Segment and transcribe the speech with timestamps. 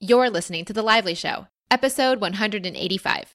[0.00, 3.34] You're listening to The Lively Show, episode 185.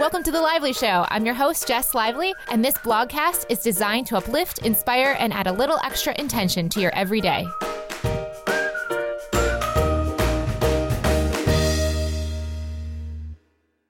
[0.00, 1.04] Welcome to The Lively Show.
[1.10, 5.46] I'm your host, Jess Lively, and this blogcast is designed to uplift, inspire, and add
[5.46, 7.46] a little extra intention to your everyday.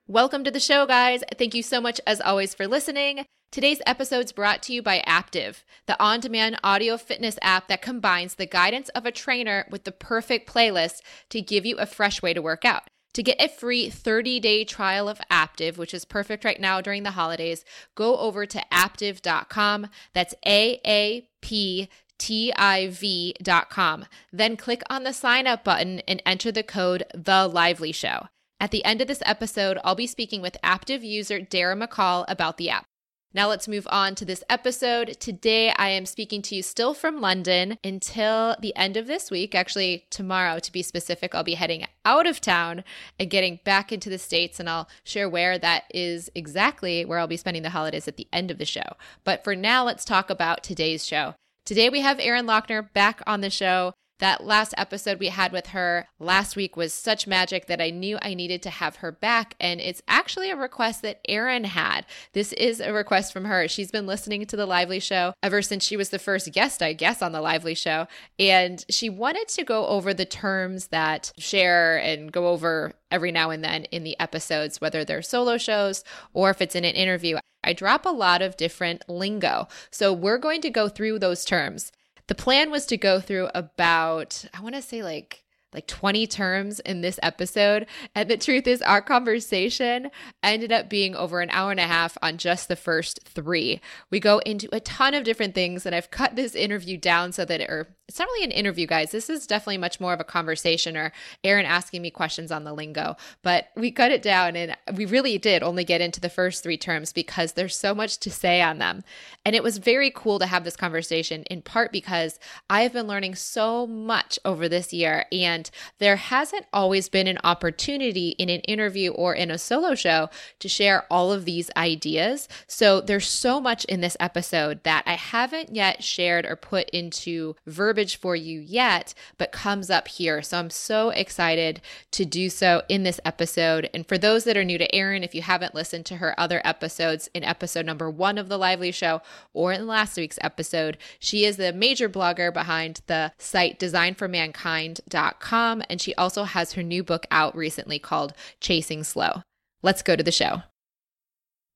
[0.09, 1.23] Welcome to the show, guys.
[1.39, 3.25] Thank you so much, as always, for listening.
[3.55, 7.83] Today's episode is brought to you by Aaptiv, the on demand audio fitness app that
[7.83, 12.21] combines the guidance of a trainer with the perfect playlist to give you a fresh
[12.21, 12.83] way to work out.
[13.13, 17.05] To get a free 30 day trial of Aaptiv, which is perfect right now during
[17.05, 17.65] the holidays,
[17.95, 19.87] go over to aaptiv.com.
[20.15, 24.07] That's A A P T I V.com.
[24.33, 28.27] Then click on the sign up button and enter the code The Lively Show.
[28.59, 32.57] At the end of this episode, I'll be speaking with Aaptiv user Dara McCall about
[32.57, 32.87] the app.
[33.35, 35.17] Now let's move on to this episode.
[35.19, 39.57] Today I am speaking to you still from London until the end of this week.
[39.57, 42.85] Actually, tomorrow to be specific, I'll be heading out of town
[43.19, 47.27] and getting back into the States, and I'll share where that is exactly where I'll
[47.27, 48.95] be spending the holidays at the end of the show.
[49.25, 51.35] But for now, let's talk about today's show.
[51.65, 53.95] Today we have Erin Loechner back on the show.
[54.25, 58.17] That last episode we had with her last week was such magic that I knew
[58.23, 59.55] I needed to have her back.
[59.61, 62.07] And it's actually a request that Erin had.
[62.33, 63.69] This is a request from her.
[63.69, 66.95] She's been listening to The Lively Show ever since she was the first guest, I
[66.95, 68.07] guess, on The Lively Show.
[68.39, 73.51] And she wanted to go over the terms that share and go over every now
[73.51, 76.03] and then in the episodes, whether they're solo shows
[76.33, 77.37] or if it's in an interview.
[77.63, 79.69] I drop a lot of different lingo.
[79.91, 81.93] So we're going to go through those terms.
[82.27, 85.45] The plan was to go through about, I want to say like
[85.75, 87.87] like 20 terms in this episode.
[88.15, 90.11] And the truth is, our conversation
[90.43, 93.81] ended up being over an hour and a half on just the first three.
[94.11, 97.45] We go into a ton of different things, and I've cut this interview down so
[97.45, 99.13] that it, or it's not really an interview, guys.
[99.13, 101.11] This is definitely much more of a conversation or
[101.43, 103.17] Erin asking me questions on the lingo.
[103.43, 106.77] But we cut it down, and we really did only get into the first three
[106.77, 109.05] terms because there's so much to say on them.
[109.45, 113.37] And it was very cool to have this conversation, in part because I've been learning
[113.37, 115.25] so much over this year.
[115.33, 120.29] And there hasn't always been an opportunity in an interview or in a solo show
[120.59, 122.49] to share all of these ideas.
[122.67, 127.57] So there's so much in this episode that I haven't yet shared or put into
[127.95, 130.43] verbiage for you yet, but comes up here.
[130.43, 133.89] So I'm so excited to do so in this episode.
[133.95, 136.61] And for those that are new to Erin, if you haven't listened to her other
[136.65, 139.23] episodes in episode number one of The Lively Show
[139.53, 146.01] or in last week's episode, she is the major blogger behind the site designformankind.com and
[146.01, 149.43] she also has her new book out recently called Chasing Slow.
[149.83, 150.63] Let's go to the show.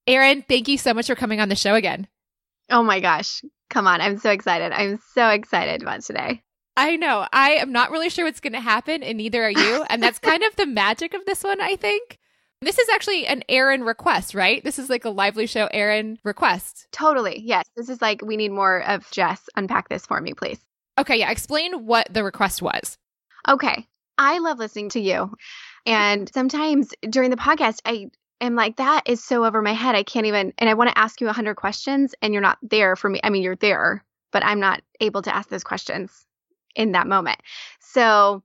[0.05, 2.09] Erin, thank you so much for coming on the show again.
[2.69, 3.41] Oh my gosh.
[3.69, 4.01] Come on.
[4.01, 4.71] I'm so excited.
[4.71, 6.41] I'm so excited about today.
[6.75, 7.27] I know.
[7.33, 9.85] I am not really sure what's going to happen, and neither are you.
[9.89, 12.17] And that's kind of the magic of this one, I think.
[12.61, 14.63] This is actually an Erin request, right?
[14.63, 16.87] This is like a lively show Erin request.
[16.91, 17.41] Totally.
[17.41, 17.65] Yes.
[17.75, 19.41] This is like, we need more of Jess.
[19.55, 20.59] Unpack this for me, please.
[20.97, 21.17] Okay.
[21.17, 21.31] Yeah.
[21.31, 22.97] Explain what the request was.
[23.47, 23.87] Okay.
[24.17, 25.33] I love listening to you.
[25.85, 28.07] And sometimes during the podcast, I
[28.41, 29.95] am like, that is so over my head.
[29.95, 32.57] I can't even, and I want to ask you a hundred questions and you're not
[32.61, 33.19] there for me.
[33.23, 36.25] I mean, you're there, but I'm not able to ask those questions
[36.75, 37.39] in that moment.
[37.79, 38.43] So,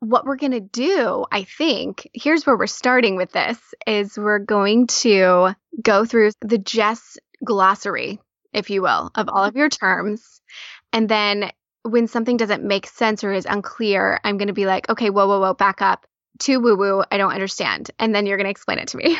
[0.00, 4.38] what we're going to do, I think, here's where we're starting with this is we're
[4.38, 8.20] going to go through the Jess glossary,
[8.52, 9.58] if you will, of all of mm-hmm.
[9.58, 10.40] your terms.
[10.92, 11.50] And then
[11.82, 15.26] when something doesn't make sense or is unclear, I'm going to be like, okay, whoa,
[15.26, 16.06] whoa, whoa, back up.
[16.38, 17.02] Too woo woo.
[17.10, 17.90] I don't understand.
[17.98, 19.18] And then you're going to explain it to me.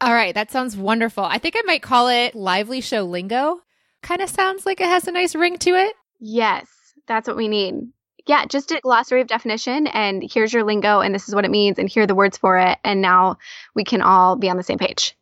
[0.00, 0.34] All right.
[0.34, 1.24] That sounds wonderful.
[1.24, 3.60] I think I might call it Lively Show Lingo.
[4.02, 5.94] Kind of sounds like it has a nice ring to it.
[6.20, 6.66] Yes.
[7.06, 7.74] That's what we need.
[8.26, 8.44] Yeah.
[8.46, 9.86] Just a glossary of definition.
[9.86, 11.00] And here's your lingo.
[11.00, 11.78] And this is what it means.
[11.78, 12.78] And here are the words for it.
[12.84, 13.38] And now
[13.74, 15.16] we can all be on the same page.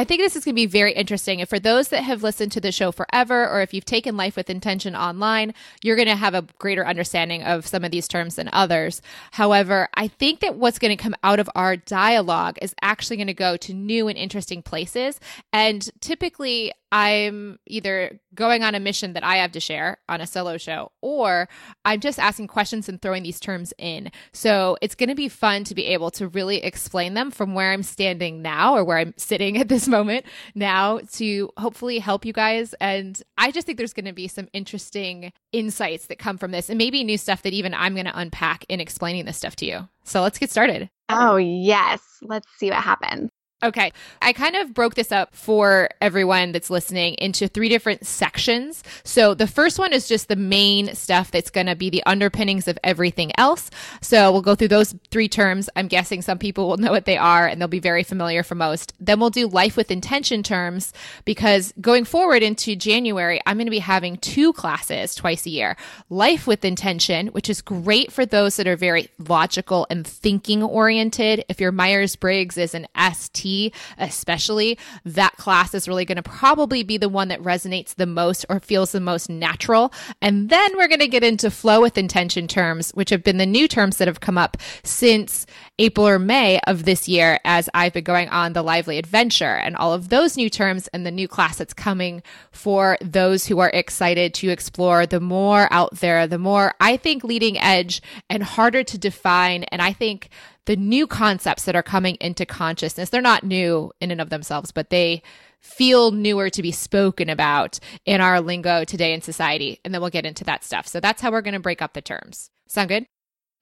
[0.00, 1.40] I think this is going to be very interesting.
[1.40, 4.34] And for those that have listened to the show forever, or if you've taken Life
[4.34, 5.52] with Intention online,
[5.82, 9.02] you're going to have a greater understanding of some of these terms than others.
[9.32, 13.26] However, I think that what's going to come out of our dialogue is actually going
[13.26, 15.20] to go to new and interesting places.
[15.52, 20.26] And typically, I'm either going on a mission that I have to share on a
[20.26, 21.48] solo show, or
[21.84, 24.10] I'm just asking questions and throwing these terms in.
[24.32, 27.72] So it's going to be fun to be able to really explain them from where
[27.72, 32.32] I'm standing now or where I'm sitting at this moment now to hopefully help you
[32.32, 32.74] guys.
[32.80, 36.68] And I just think there's going to be some interesting insights that come from this
[36.68, 39.66] and maybe new stuff that even I'm going to unpack in explaining this stuff to
[39.66, 39.88] you.
[40.04, 40.90] So let's get started.
[41.08, 42.00] Oh, yes.
[42.22, 43.30] Let's see what happens.
[43.62, 43.92] Okay.
[44.22, 48.82] I kind of broke this up for everyone that's listening into three different sections.
[49.04, 52.68] So the first one is just the main stuff that's going to be the underpinnings
[52.68, 53.70] of everything else.
[54.00, 55.68] So we'll go through those three terms.
[55.76, 58.54] I'm guessing some people will know what they are and they'll be very familiar for
[58.54, 58.94] most.
[58.98, 60.94] Then we'll do life with intention terms
[61.26, 65.76] because going forward into January, I'm going to be having two classes twice a year.
[66.08, 71.44] Life with intention, which is great for those that are very logical and thinking oriented.
[71.50, 73.49] If your Myers Briggs is an ST
[73.98, 78.46] especially, that class is really going to probably be the one that resonates the most
[78.48, 79.92] or feels the most natural.
[80.20, 83.46] And then we're going to get into flow with intention terms, which have been the
[83.46, 85.46] new terms that have come up since
[85.78, 89.76] April or May of this year as I've been going on the lively adventure and
[89.76, 93.70] all of those new terms and the new class that's coming for those who are
[93.70, 98.84] excited to explore the more out there, the more I think leading edge and harder
[98.84, 99.64] to define.
[99.64, 100.28] And I think
[100.66, 103.10] the new concepts that are coming into consciousness.
[103.10, 105.22] They're not new in and of themselves, but they
[105.60, 109.78] feel newer to be spoken about in our lingo today in society.
[109.84, 110.86] And then we'll get into that stuff.
[110.86, 112.50] So that's how we're going to break up the terms.
[112.68, 113.06] Sound good?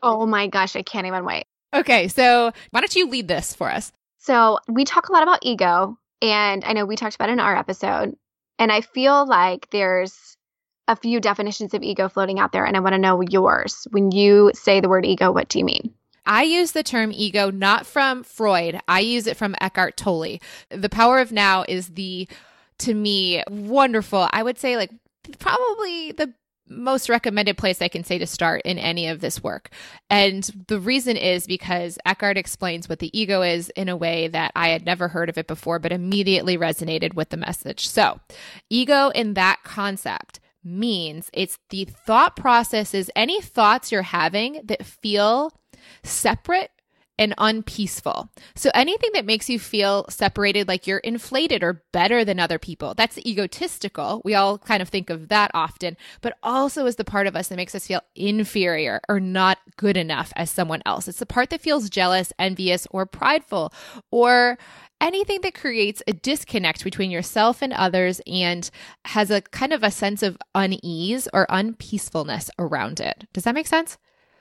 [0.02, 1.44] Oh my gosh, I can't even wait.
[1.74, 3.92] Okay, so why don't you lead this for us?
[4.18, 7.40] So we talk a lot about ego, and I know we talked about it in
[7.40, 8.14] our episode.
[8.58, 10.36] And I feel like there's
[10.88, 13.86] a few definitions of ego floating out there, and I want to know yours.
[13.90, 15.94] When you say the word ego, what do you mean?
[16.26, 18.80] I use the term ego not from Freud.
[18.88, 20.38] I use it from Eckhart Tolle.
[20.70, 22.28] The power of now is the,
[22.78, 24.28] to me, wonderful.
[24.32, 24.90] I would say, like,
[25.38, 26.32] probably the
[26.70, 29.70] most recommended place I can say to start in any of this work.
[30.10, 34.52] And the reason is because Eckhart explains what the ego is in a way that
[34.54, 37.88] I had never heard of it before, but immediately resonated with the message.
[37.88, 38.20] So,
[38.68, 45.52] ego in that concept means it's the thought processes, any thoughts you're having that feel
[46.02, 46.70] separate
[47.18, 48.30] and unpeaceful.
[48.54, 52.94] So anything that makes you feel separated, like you're inflated or better than other people,
[52.94, 54.22] that's egotistical.
[54.24, 57.48] We all kind of think of that often, but also is the part of us
[57.48, 61.08] that makes us feel inferior or not good enough as someone else.
[61.08, 63.72] It's the part that feels jealous, envious, or prideful,
[64.12, 64.56] or
[65.00, 68.70] anything that creates a disconnect between yourself and others and
[69.06, 73.26] has a kind of a sense of unease or unpeacefulness around it.
[73.32, 73.98] Does that make sense?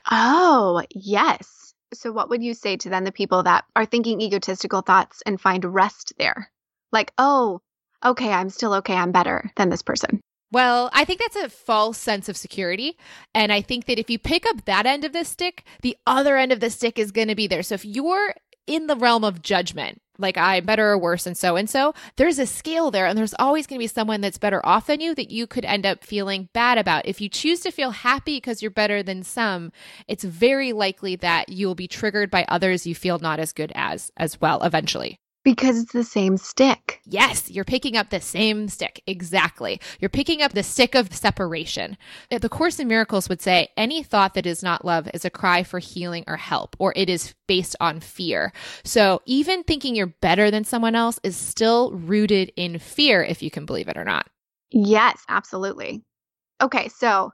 [0.09, 1.73] Oh, yes.
[1.93, 5.39] So, what would you say to then the people that are thinking egotistical thoughts and
[5.39, 6.51] find rest there?
[6.91, 7.61] Like, oh,
[8.03, 8.95] okay, I'm still okay.
[8.95, 10.21] I'm better than this person.
[10.51, 12.97] Well, I think that's a false sense of security.
[13.35, 16.37] And I think that if you pick up that end of the stick, the other
[16.37, 17.63] end of the stick is going to be there.
[17.63, 18.33] So if you're
[18.67, 22.39] in the realm of judgment, like I'm better or worse and so and so, there's
[22.39, 23.05] a scale there.
[23.05, 25.65] And there's always going to be someone that's better off than you that you could
[25.65, 27.07] end up feeling bad about.
[27.07, 29.71] If you choose to feel happy because you're better than some,
[30.07, 33.71] it's very likely that you will be triggered by others you feel not as good
[33.75, 35.19] as as well eventually.
[35.47, 36.99] Because it's the same stick.
[37.05, 39.01] Yes, you're picking up the same stick.
[39.07, 39.79] Exactly.
[39.97, 41.95] You're picking up the stick of separation.
[42.29, 45.29] Uh, the Course in Miracles would say any thought that is not love is a
[45.29, 48.51] cry for healing or help, or it is based on fear.
[48.83, 53.49] So even thinking you're better than someone else is still rooted in fear, if you
[53.49, 54.27] can believe it or not.
[54.69, 56.03] Yes, absolutely.
[56.61, 57.31] Okay, so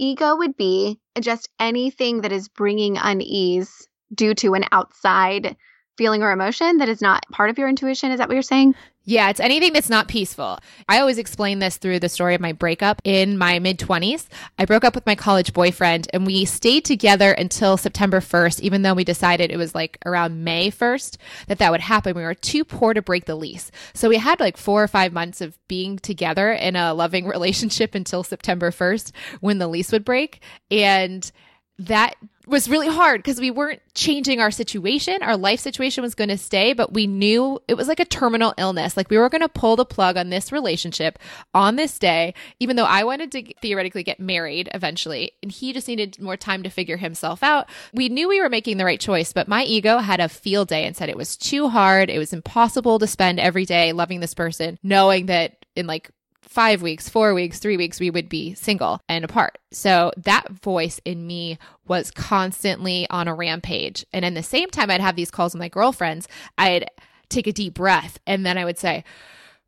[0.00, 5.56] ego would be just anything that is bringing unease due to an outside
[5.96, 8.10] feeling or emotion that is not part of your intuition.
[8.10, 8.74] Is that what you're saying?
[9.06, 10.58] Yeah, it's anything that's not peaceful.
[10.88, 14.26] I always explain this through the story of my breakup in my mid 20s.
[14.58, 18.80] I broke up with my college boyfriend and we stayed together until September 1st, even
[18.80, 22.16] though we decided it was like around May 1st that that would happen.
[22.16, 23.70] We were too poor to break the lease.
[23.92, 27.94] So we had like four or five months of being together in a loving relationship
[27.94, 30.40] until September 1st when the lease would break.
[30.70, 31.30] And
[31.78, 32.14] that
[32.46, 35.22] was really hard because we weren't changing our situation.
[35.22, 38.54] Our life situation was going to stay, but we knew it was like a terminal
[38.58, 38.96] illness.
[38.96, 41.18] Like we were going to pull the plug on this relationship
[41.54, 45.88] on this day, even though I wanted to theoretically get married eventually, and he just
[45.88, 47.68] needed more time to figure himself out.
[47.92, 50.84] We knew we were making the right choice, but my ego had a field day
[50.84, 52.10] and said it was too hard.
[52.10, 56.10] It was impossible to spend every day loving this person, knowing that in like
[56.48, 59.58] five weeks, four weeks, three weeks, we would be single and apart.
[59.72, 64.04] So that voice in me was constantly on a rampage.
[64.12, 66.88] And in the same time, I'd have these calls with my girlfriends, I'd
[67.28, 69.04] take a deep breath and then I would say,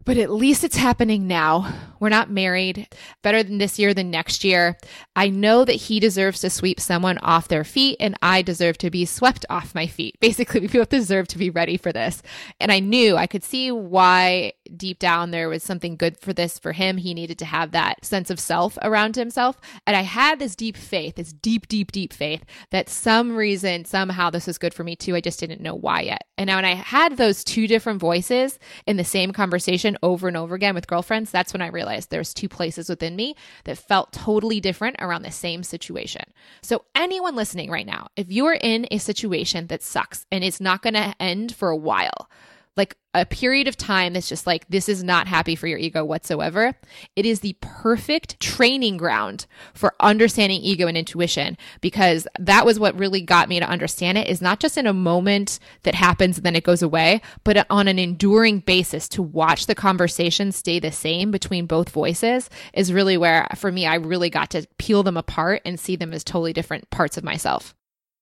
[0.06, 1.74] but at least it's happening now.
[1.98, 2.86] We're not married.
[3.22, 4.78] Better than this year than next year.
[5.16, 8.90] I know that he deserves to sweep someone off their feet and I deserve to
[8.90, 10.16] be swept off my feet.
[10.20, 12.22] Basically, we both deserve to be ready for this.
[12.60, 16.56] And I knew I could see why deep down there was something good for this
[16.56, 16.98] for him.
[16.98, 19.60] He needed to have that sense of self around himself.
[19.88, 24.30] And I had this deep faith, this deep, deep, deep faith that some reason, somehow
[24.30, 25.16] this was good for me too.
[25.16, 26.25] I just didn't know why yet.
[26.38, 30.36] And now when I had those two different voices in the same conversation over and
[30.36, 34.12] over again with girlfriends, that's when I realized there's two places within me that felt
[34.12, 36.22] totally different around the same situation.
[36.60, 40.82] So anyone listening right now, if you're in a situation that sucks and it's not
[40.82, 42.28] going to end for a while,
[43.20, 46.74] a period of time that's just like, this is not happy for your ego whatsoever,
[47.14, 52.98] it is the perfect training ground for understanding ego and intuition because that was what
[52.98, 56.44] really got me to understand it is not just in a moment that happens and
[56.44, 60.92] then it goes away, but on an enduring basis to watch the conversation stay the
[60.92, 65.16] same between both voices is really where, for me, I really got to peel them
[65.16, 67.75] apart and see them as totally different parts of myself.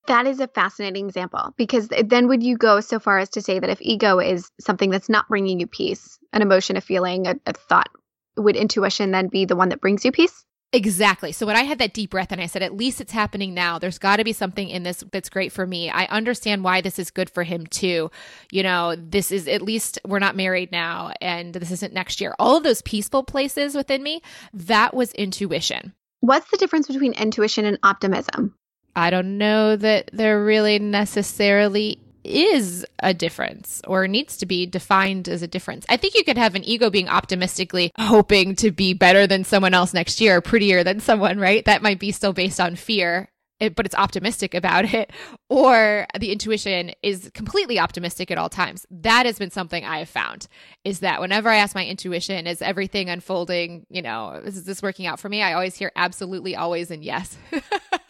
[0.07, 3.59] That is a fascinating example because then would you go so far as to say
[3.59, 7.35] that if ego is something that's not bringing you peace, an emotion, a feeling, a,
[7.45, 7.89] a thought,
[8.37, 10.45] would intuition then be the one that brings you peace?
[10.73, 11.31] Exactly.
[11.31, 13.79] So when I had that deep breath and I said, at least it's happening now,
[13.79, 15.89] there's got to be something in this that's great for me.
[15.89, 18.11] I understand why this is good for him too.
[18.51, 22.35] You know, this is at least we're not married now and this isn't next year.
[22.39, 24.21] All of those peaceful places within me,
[24.53, 25.93] that was intuition.
[26.19, 28.53] What's the difference between intuition and optimism?
[28.95, 35.29] I don't know that there really necessarily is a difference or needs to be defined
[35.29, 35.85] as a difference.
[35.87, 39.73] I think you could have an ego being optimistically hoping to be better than someone
[39.73, 41.63] else next year, prettier than someone, right?
[41.65, 43.29] That might be still based on fear.
[43.57, 45.11] But it's optimistic about it,
[45.49, 48.85] or the intuition is completely optimistic at all times.
[48.91, 50.49] That has been something I have found
[50.83, 53.85] is that whenever I ask my intuition, is everything unfolding?
[53.89, 55.41] You know, is this working out for me?
[55.41, 57.37] I always hear absolutely, always, and yes.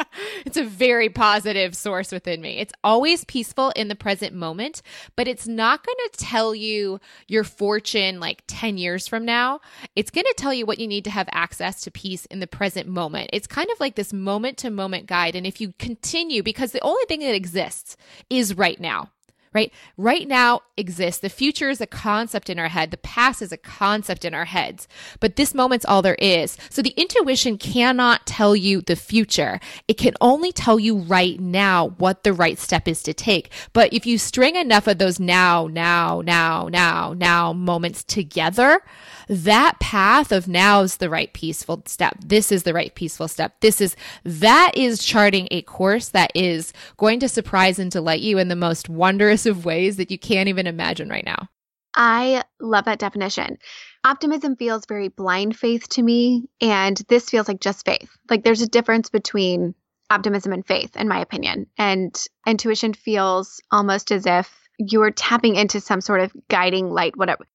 [0.46, 2.58] it's a very positive source within me.
[2.58, 4.82] It's always peaceful in the present moment,
[5.16, 9.62] but it's not going to tell you your fortune like 10 years from now.
[9.96, 12.48] It's going to tell you what you need to have access to peace in the
[12.48, 13.30] present moment.
[13.34, 15.36] It's kind of like this moment to moment guide.
[15.36, 17.98] And if you continue, because the only thing that exists
[18.30, 19.10] is right now
[19.56, 19.72] right?
[19.98, 21.22] Right now exists.
[21.22, 22.92] The future is a concept in our head.
[22.92, 24.86] The past is a concept in our heads.
[25.22, 26.58] But this moment's all there is.
[26.70, 29.62] So the intuition cannot tell you the future.
[29.88, 33.50] It can only tell you right now what the right step is to take.
[33.72, 38.82] But if you string enough of those now, now, now, now, now moments together,
[39.30, 42.18] that path of now is the right peaceful step.
[42.26, 43.56] This is the right peaceful step.
[43.62, 43.96] This is,
[44.26, 48.56] that is charting a course that is going to surprise and delight you in the
[48.56, 51.48] most wondrous of ways that you can't even imagine right now.
[51.96, 53.58] I love that definition.
[54.04, 58.10] Optimism feels very blind faith to me, and this feels like just faith.
[58.30, 59.74] Like there's a difference between
[60.10, 61.68] optimism and faith, in my opinion.
[61.78, 67.46] And intuition feels almost as if you're tapping into some sort of guiding light, whatever.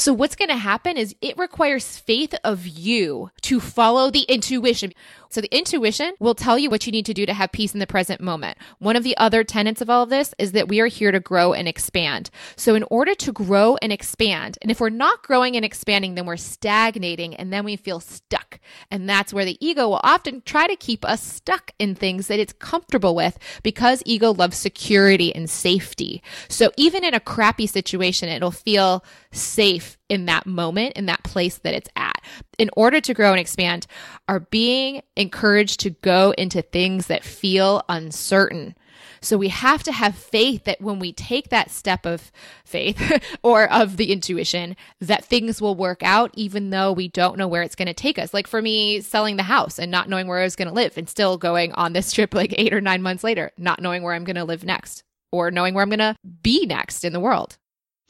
[0.00, 4.94] So, what's going to happen is it requires faith of you to follow the intuition.
[5.32, 7.78] So the intuition will tell you what you need to do to have peace in
[7.78, 8.58] the present moment.
[8.80, 11.20] One of the other tenets of all of this is that we are here to
[11.20, 12.30] grow and expand.
[12.56, 16.26] So in order to grow and expand, and if we're not growing and expanding, then
[16.26, 18.58] we're stagnating and then we feel stuck.
[18.90, 22.40] And that's where the ego will often try to keep us stuck in things that
[22.40, 26.24] it's comfortable with because ego loves security and safety.
[26.48, 31.58] So even in a crappy situation, it'll feel safe in that moment, in that place
[31.58, 32.20] that it's at.
[32.58, 33.86] In order to grow and expand,
[34.28, 38.74] are being encouraged to go into things that feel uncertain.
[39.22, 42.32] So we have to have faith that when we take that step of
[42.64, 47.48] faith or of the intuition, that things will work out, even though we don't know
[47.48, 48.32] where it's going to take us.
[48.32, 50.96] Like for me, selling the house and not knowing where I was going to live
[50.96, 54.14] and still going on this trip like eight or nine months later, not knowing where
[54.14, 57.20] I'm going to live next or knowing where I'm going to be next in the
[57.20, 57.58] world.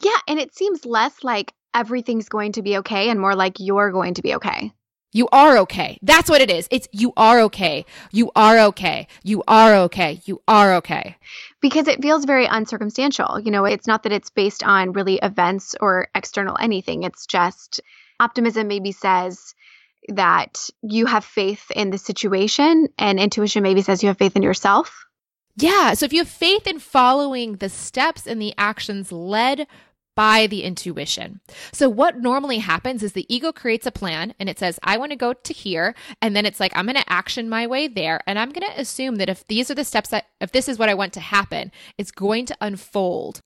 [0.03, 0.19] Yeah.
[0.29, 4.15] And it seems less like everything's going to be okay and more like you're going
[4.15, 4.73] to be okay.
[5.13, 5.99] You are okay.
[6.03, 6.69] That's what it is.
[6.71, 7.85] It's you are okay.
[8.13, 9.09] You are okay.
[9.25, 10.21] You are okay.
[10.25, 11.17] You are okay.
[11.61, 13.45] Because it feels very uncircumstantial.
[13.45, 17.03] You know, it's not that it's based on really events or external anything.
[17.03, 17.81] It's just
[18.21, 19.55] optimism maybe says
[20.09, 24.43] that you have faith in the situation, and intuition maybe says you have faith in
[24.43, 25.07] yourself.
[25.57, 25.95] Yeah.
[25.95, 29.67] So if you have faith in following the steps and the actions led
[30.17, 31.41] by the intuition.
[31.73, 35.13] So, what normally happens is the ego creates a plan and it says, I want
[35.13, 35.95] to go to here.
[36.21, 38.21] And then it's like, I'm going to action my way there.
[38.27, 40.79] And I'm going to assume that if these are the steps that, if this is
[40.79, 43.41] what I want to happen, it's going to unfold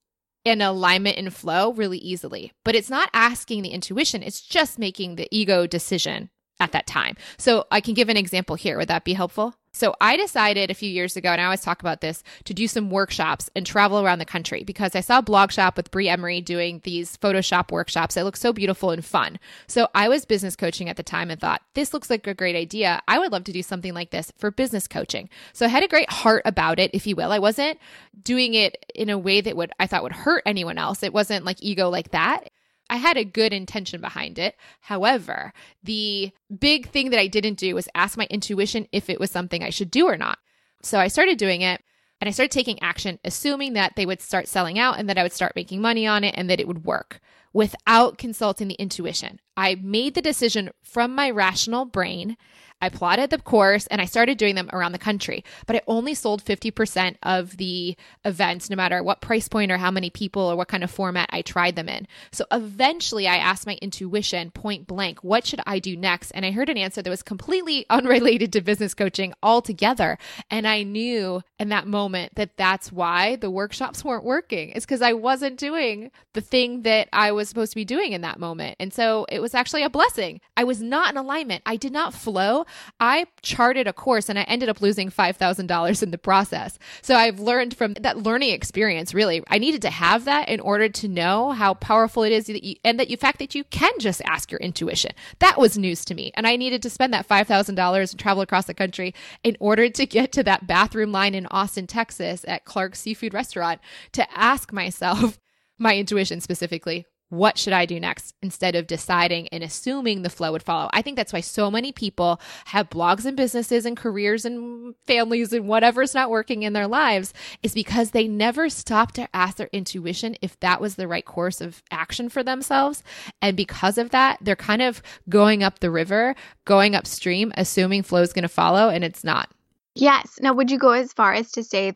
[0.44, 2.52] in alignment and flow really easily.
[2.64, 6.30] But it's not asking the intuition, it's just making the ego decision
[6.60, 7.16] at that time.
[7.36, 8.78] So I can give an example here.
[8.78, 9.54] Would that be helpful?
[9.72, 12.68] So I decided a few years ago, and I always talk about this, to do
[12.68, 16.40] some workshops and travel around the country because I saw Blog Shop with Bri Emery
[16.40, 18.14] doing these Photoshop workshops.
[18.14, 19.40] They look so beautiful and fun.
[19.66, 22.54] So I was business coaching at the time and thought, this looks like a great
[22.54, 23.02] idea.
[23.08, 25.28] I would love to do something like this for business coaching.
[25.52, 27.32] So I had a great heart about it, if you will.
[27.32, 27.80] I wasn't
[28.22, 31.02] doing it in a way that would I thought would hurt anyone else.
[31.02, 32.50] It wasn't like ego like that.
[32.90, 34.56] I had a good intention behind it.
[34.80, 39.30] However, the big thing that I didn't do was ask my intuition if it was
[39.30, 40.38] something I should do or not.
[40.82, 41.82] So I started doing it
[42.20, 45.22] and I started taking action, assuming that they would start selling out and that I
[45.22, 47.20] would start making money on it and that it would work
[47.52, 49.40] without consulting the intuition.
[49.56, 52.36] I made the decision from my rational brain
[52.84, 56.14] I plotted the course and I started doing them around the country, but I only
[56.14, 60.54] sold 50% of the events, no matter what price point or how many people or
[60.54, 62.06] what kind of format I tried them in.
[62.30, 66.30] So eventually I asked my intuition point blank, what should I do next?
[66.32, 70.18] And I heard an answer that was completely unrelated to business coaching altogether.
[70.50, 74.70] And I knew in that moment that that's why the workshops weren't working.
[74.70, 78.20] It's because I wasn't doing the thing that I was supposed to be doing in
[78.20, 78.76] that moment.
[78.78, 80.40] And so it was actually a blessing.
[80.56, 81.62] I was not in alignment.
[81.64, 82.66] I did not flow.
[83.00, 86.78] I charted a course and I ended up losing $5,000 in the process.
[87.02, 90.88] So I've learned from that learning experience, really, I needed to have that in order
[90.88, 93.92] to know how powerful it is that you, and that you fact that you can
[93.98, 95.12] just ask your intuition.
[95.38, 96.32] That was news to me.
[96.34, 100.06] And I needed to spend that $5,000 and travel across the country in order to
[100.06, 103.80] get to that bathroom line in Austin, Texas at Clark's Seafood Restaurant
[104.12, 105.38] to ask myself,
[105.78, 110.52] my intuition specifically, what should I do next instead of deciding and assuming the flow
[110.52, 110.88] would follow.
[110.92, 115.52] I think that's why so many people have blogs and businesses and careers and families
[115.52, 119.70] and whatever's not working in their lives is because they never stopped to ask their
[119.72, 123.02] intuition if that was the right course of action for themselves.
[123.42, 128.22] And because of that, they're kind of going up the river, going upstream, assuming flow
[128.22, 129.50] is going to follow, and it's not.
[129.94, 130.38] Yes.
[130.40, 131.94] Now, would you go as far as to say,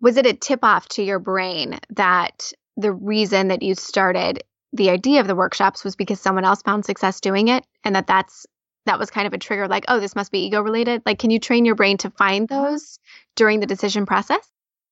[0.00, 4.90] was it a tip off to your brain that the reason that you started the
[4.90, 8.46] idea of the workshops was because someone else found success doing it and that that's
[8.86, 11.30] that was kind of a trigger like oh this must be ego related like can
[11.30, 12.70] you train your brain to find uh-huh.
[12.70, 12.98] those
[13.36, 14.48] during the decision process?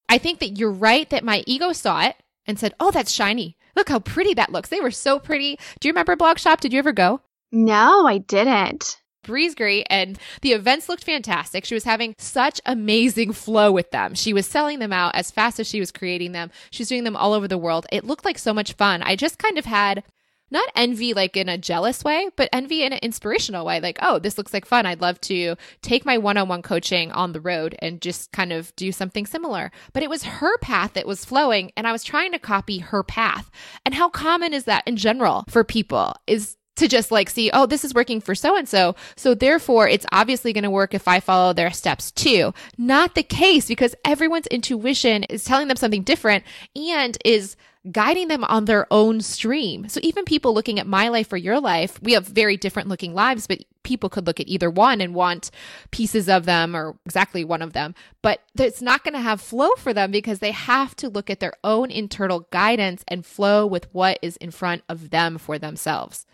[0.09, 3.57] I think that you're right that my ego saw it and said oh that's shiny.
[3.77, 4.69] Look how pretty that looks.
[4.69, 5.59] They were so pretty.
[5.79, 7.21] Do you remember blog shop did you ever go?
[7.53, 11.65] No i didn't Bri's great and the events looked fantastic.
[11.65, 14.15] She was having such amazing flow with them.
[14.15, 16.51] She was selling them out as fast as she was creating them.
[16.71, 17.87] She's doing them all over the world.
[17.93, 19.03] It looked like so much fun.
[19.03, 20.05] I just kind of had
[20.51, 23.81] not envy like in a jealous way, but envy in an inspirational way.
[23.81, 24.87] Like, oh, this looks like fun.
[24.87, 28.53] I'd love to take my one on one coaching on the road and just kind
[28.53, 29.71] of do something similar.
[29.93, 33.03] But it was her path that was flowing, and I was trying to copy her
[33.03, 33.51] path.
[33.85, 36.15] And how common is that in general for people?
[36.27, 38.97] Is to just like see, oh, this is working for so and so.
[39.17, 42.53] So therefore, it's obviously going to work if I follow their steps too.
[42.77, 47.57] Not the case because everyone's intuition is telling them something different and is
[47.93, 49.89] guiding them on their own stream.
[49.89, 53.15] So even people looking at my life or your life, we have very different looking
[53.15, 55.51] lives, but people could look at either one and want
[55.91, 59.71] pieces of them or exactly one of them, but it's not going to have flow
[59.79, 63.93] for them because they have to look at their own internal guidance and flow with
[63.95, 66.27] what is in front of them for themselves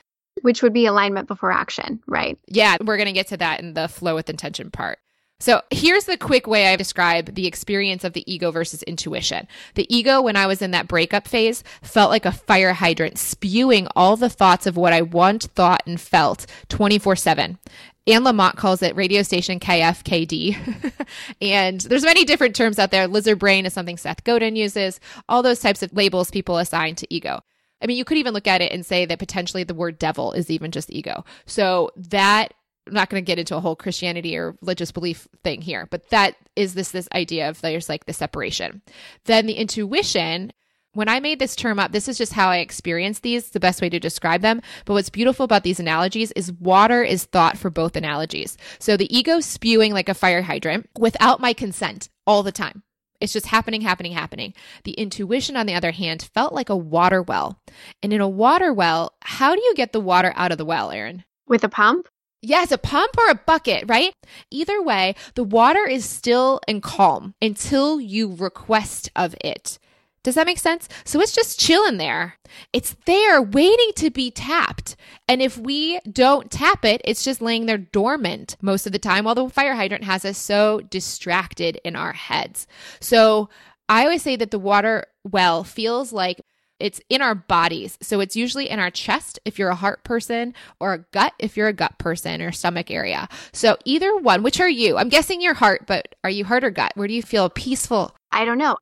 [0.47, 2.39] which would be alignment before action, right?
[2.47, 5.01] Yeah, we're going to get to that in the flow with intention part.
[5.41, 9.49] So here's the quick way I describe the experience of the ego versus intuition.
[9.75, 13.89] The ego, when I was in that breakup phase, felt like a fire hydrant spewing
[13.97, 17.59] all the thoughts of what I once thought and felt 24 7.
[18.07, 20.95] Anne Lamott calls it radio station KFKD.
[21.43, 23.09] and there's many different terms out there.
[23.09, 25.01] Lizard brain is something Seth Godin uses.
[25.29, 27.41] All those types of labels people assign to ego.
[27.87, 30.33] I mean, you could even look at it and say that potentially the word devil
[30.33, 31.25] is even just ego.
[31.45, 32.53] So that
[32.89, 36.09] I'm not going to get into a whole Christianity or religious belief thing here, but
[36.11, 38.83] that is this this idea of there's like the separation.
[39.27, 40.53] Then the intuition.
[40.95, 43.83] When I made this term up, this is just how I experience these, the best
[43.83, 44.63] way to describe them.
[44.85, 48.57] But what's beautiful about these analogies is water is thought for both analogies.
[48.79, 52.83] So the ego spewing like a fire hydrant without my consent all the time.
[53.21, 54.55] It's just happening, happening, happening.
[54.85, 57.61] The intuition, on the other hand, felt like a water well.
[58.03, 60.91] And in a water well, how do you get the water out of the well,
[60.91, 61.25] Erin?
[61.47, 62.09] With a pump?
[62.43, 64.13] Yes, a pump or a bucket, right?
[64.51, 69.79] Either way, the water is still and calm until you request of it.
[70.27, 70.89] Does that make sense?
[71.05, 72.35] So it's just chilling there.
[72.73, 74.97] It's there waiting to be tapped.
[75.29, 79.25] And if we don't tap it, it's just laying there dormant most of the time
[79.25, 82.67] while the fire hydrant has us so distracted in our heads.
[82.99, 83.51] So
[83.89, 86.41] I always say that the water well feels like
[86.79, 87.99] It's in our bodies.
[88.03, 91.57] So it's usually in our chest if you're a heart person, or a gut if
[91.57, 93.29] you're a gut person, or stomach area.
[93.53, 94.97] So either one, which are you?
[94.99, 96.93] I'm guessing your heart, but are you heart or gut?
[96.95, 98.16] Where do you feel peaceful?
[98.31, 98.77] I don't know.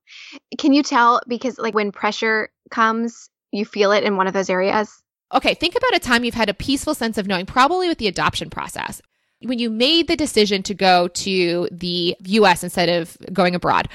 [0.59, 1.21] Can you tell?
[1.29, 5.03] Because, like, when pressure comes, you feel it in one of those areas?
[5.33, 8.09] Okay, think about a time you've had a peaceful sense of knowing, probably with the
[8.09, 9.01] adoption process.
[9.43, 13.89] When you made the decision to go to the US instead of going abroad,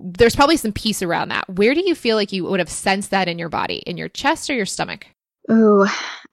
[0.00, 1.48] there's probably some peace around that.
[1.48, 3.82] Where do you feel like you would have sensed that in your body?
[3.86, 5.06] In your chest or your stomach?
[5.50, 5.86] Ooh,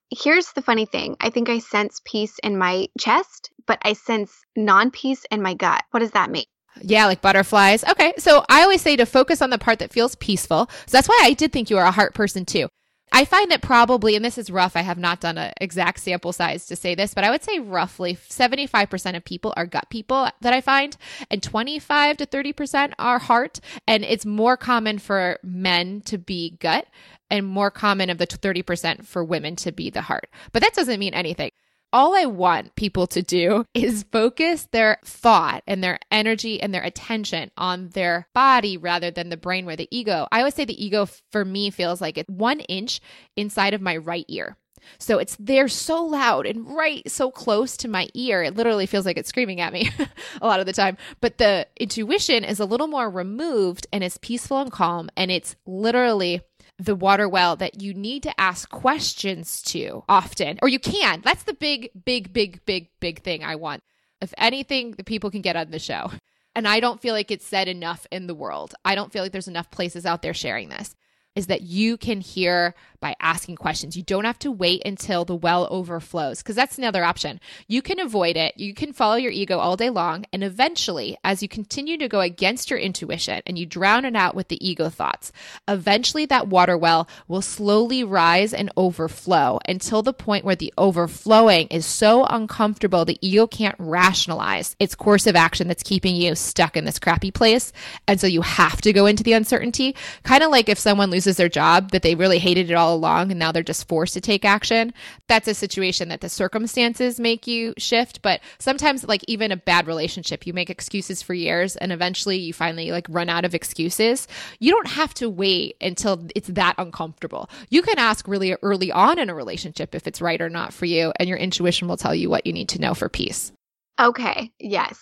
[0.10, 1.18] here's the funny thing.
[1.20, 5.54] I think I sense peace in my chest, but I sense non peace in my
[5.54, 5.84] gut.
[5.92, 6.46] What does that mean?
[6.82, 7.84] Yeah, like butterflies.
[7.84, 8.14] Okay.
[8.18, 10.70] So I always say to focus on the part that feels peaceful.
[10.86, 12.68] So that's why I did think you are a heart person too.
[13.12, 16.34] I find that probably, and this is rough, I have not done an exact sample
[16.34, 20.30] size to say this, but I would say roughly 75% of people are gut people
[20.42, 20.98] that I find,
[21.32, 23.62] and 25 to 30% are heart.
[23.88, 26.88] And it's more common for men to be gut
[27.30, 30.30] and more common of the 30% for women to be the heart.
[30.52, 31.52] But that doesn't mean anything
[31.94, 36.84] all I want people to do is focus their thought and their energy and their
[36.84, 40.28] attention on their body rather than the brain where the ego.
[40.32, 43.00] I always say the ego for me feels like it's one inch
[43.36, 44.58] inside of my right ear.
[45.00, 48.44] So it's there so loud and right so close to my ear.
[48.44, 49.90] It literally feels like it's screaming at me
[50.42, 50.98] a lot of the time.
[51.22, 55.10] But the intuition is a little more removed and it's peaceful and calm.
[55.18, 56.42] And it's literally
[56.80, 61.22] the water well that you need to ask questions to often, or you can.
[61.22, 63.84] That's the big, big, big, big, big thing I want.
[64.22, 66.12] If anything, the people can get on the show.
[66.56, 68.74] And I don't feel like it's said enough in the world.
[68.84, 70.96] I don't feel like there's enough places out there sharing this
[71.38, 73.96] is that you can hear by asking questions.
[73.96, 77.40] You don't have to wait until the well overflows because that's another option.
[77.68, 78.58] You can avoid it.
[78.58, 80.26] You can follow your ego all day long.
[80.34, 84.34] And eventually, as you continue to go against your intuition and you drown it out
[84.34, 85.32] with the ego thoughts,
[85.68, 91.68] eventually that water well will slowly rise and overflow until the point where the overflowing
[91.68, 96.76] is so uncomfortable the ego can't rationalize its course of action that's keeping you stuck
[96.76, 97.72] in this crappy place.
[98.08, 99.96] And so you have to go into the uncertainty.
[100.24, 102.96] Kind of like if someone loses loses their job that they really hated it all
[102.96, 104.94] along and now they're just forced to take action.
[105.28, 108.22] That's a situation that the circumstances make you shift.
[108.22, 112.54] But sometimes, like even a bad relationship, you make excuses for years and eventually you
[112.54, 114.28] finally like run out of excuses.
[114.60, 117.50] You don't have to wait until it's that uncomfortable.
[117.70, 120.86] You can ask really early on in a relationship if it's right or not for
[120.86, 123.52] you, and your intuition will tell you what you need to know for peace.
[124.00, 124.52] Okay.
[124.60, 124.98] Yes.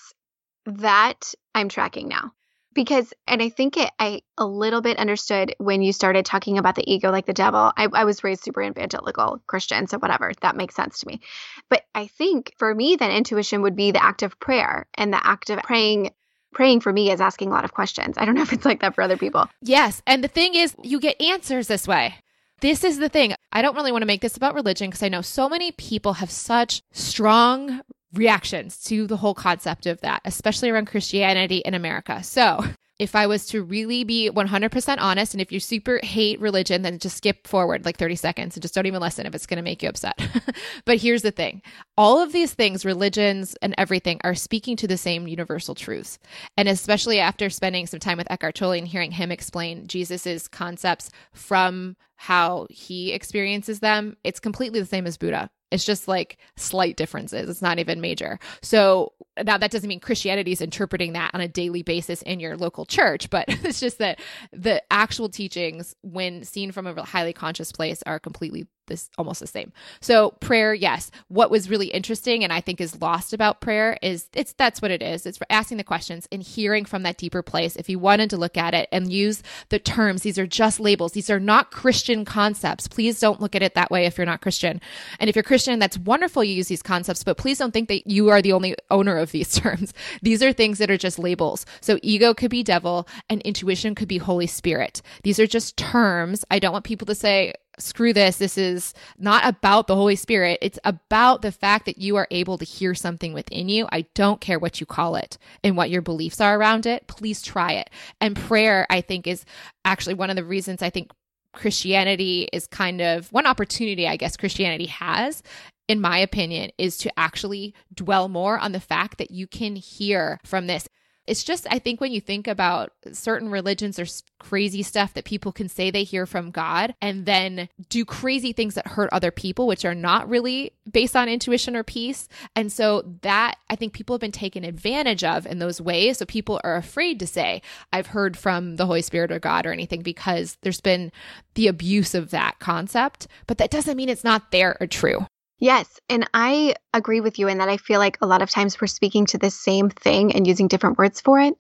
[0.66, 2.35] That I'm tracking now
[2.76, 6.76] because and i think it i a little bit understood when you started talking about
[6.76, 7.72] the ego like the devil.
[7.76, 11.22] I, I was raised super evangelical christian so whatever that makes sense to me.
[11.70, 15.26] But i think for me then intuition would be the act of prayer and the
[15.26, 16.12] act of praying
[16.54, 18.18] praying for me is asking a lot of questions.
[18.18, 19.50] I don't know if it's like that for other people.
[19.62, 22.16] Yes and the thing is you get answers this way.
[22.62, 23.34] This is the thing.
[23.52, 26.14] I don't really want to make this about religion because i know so many people
[26.14, 27.82] have such strong
[28.14, 32.24] reactions to the whole concept of that, especially around Christianity in America.
[32.24, 32.64] So,
[32.98, 36.98] if I was to really be 100% honest, and if you super hate religion, then
[36.98, 39.64] just skip forward like 30 seconds and just don't even listen if it's going to
[39.64, 40.18] make you upset.
[40.86, 41.62] but here's the thing
[41.98, 46.20] all of these things, religions and everything, are speaking to the same universal truths.
[46.56, 51.10] And especially after spending some time with Eckhart Tolle and hearing him explain Jesus's concepts
[51.34, 55.50] from how he experiences them, it's completely the same as Buddha.
[55.76, 57.50] It's just like slight differences.
[57.50, 58.40] It's not even major.
[58.62, 59.12] So
[59.44, 62.86] now that doesn't mean Christianity is interpreting that on a daily basis in your local
[62.86, 64.20] church, but it's just that
[64.54, 69.48] the actual teachings, when seen from a highly conscious place, are completely this almost the
[69.48, 69.72] same.
[70.00, 71.12] So prayer, yes.
[71.28, 74.92] What was really interesting and I think is lost about prayer is it's that's what
[74.92, 75.26] it is.
[75.26, 77.76] It's for asking the questions and hearing from that deeper place.
[77.76, 81.14] If you wanted to look at it and use the terms, these are just labels.
[81.14, 82.88] These are not Christian concepts.
[82.88, 84.82] Please don't look at it that way if you're not Christian.
[85.20, 88.08] And if you're Christian, that's wonderful you use these concepts, but please don't think that
[88.08, 89.94] you are the only owner of these terms.
[90.22, 91.66] These are things that are just labels.
[91.82, 95.02] So ego could be devil and intuition could be Holy Spirit.
[95.24, 96.46] These are just terms.
[96.50, 98.38] I don't want people to say, screw this.
[98.38, 100.60] This is not about the Holy Spirit.
[100.62, 103.88] It's about the fact that you are able to hear something within you.
[103.92, 107.08] I don't care what you call it and what your beliefs are around it.
[107.08, 107.90] Please try it.
[108.22, 109.46] And prayer, I think, is
[109.84, 111.12] actually one of the reasons I think
[111.54, 115.42] Christianity is kind of one opportunity, I guess, Christianity has.
[115.88, 120.40] In my opinion, is to actually dwell more on the fact that you can hear
[120.44, 120.88] from this
[121.28, 124.06] It's just, I think when you think about certain religions or
[124.40, 128.76] crazy stuff that people can say they hear from God and then do crazy things
[128.76, 132.28] that hurt other people, which are not really based on intuition or peace.
[132.56, 136.20] And so that I think people have been taken advantage of in those ways.
[136.20, 137.62] So people are afraid to say,
[137.92, 141.12] I've heard from the Holy Spirit or God or anything because there's been
[141.56, 143.28] the abuse of that concept.
[143.48, 145.26] But that doesn't mean it's not there or true.
[145.60, 146.00] Yes.
[146.10, 148.88] And I agree with you in that I feel like a lot of times we're
[148.88, 151.56] speaking to the same thing and using different words for it.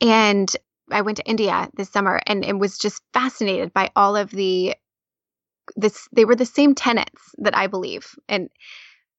[0.00, 0.54] And
[0.90, 4.74] I went to India this summer and, and was just fascinated by all of the
[5.76, 8.14] this they were the same tenets that I believe.
[8.28, 8.48] And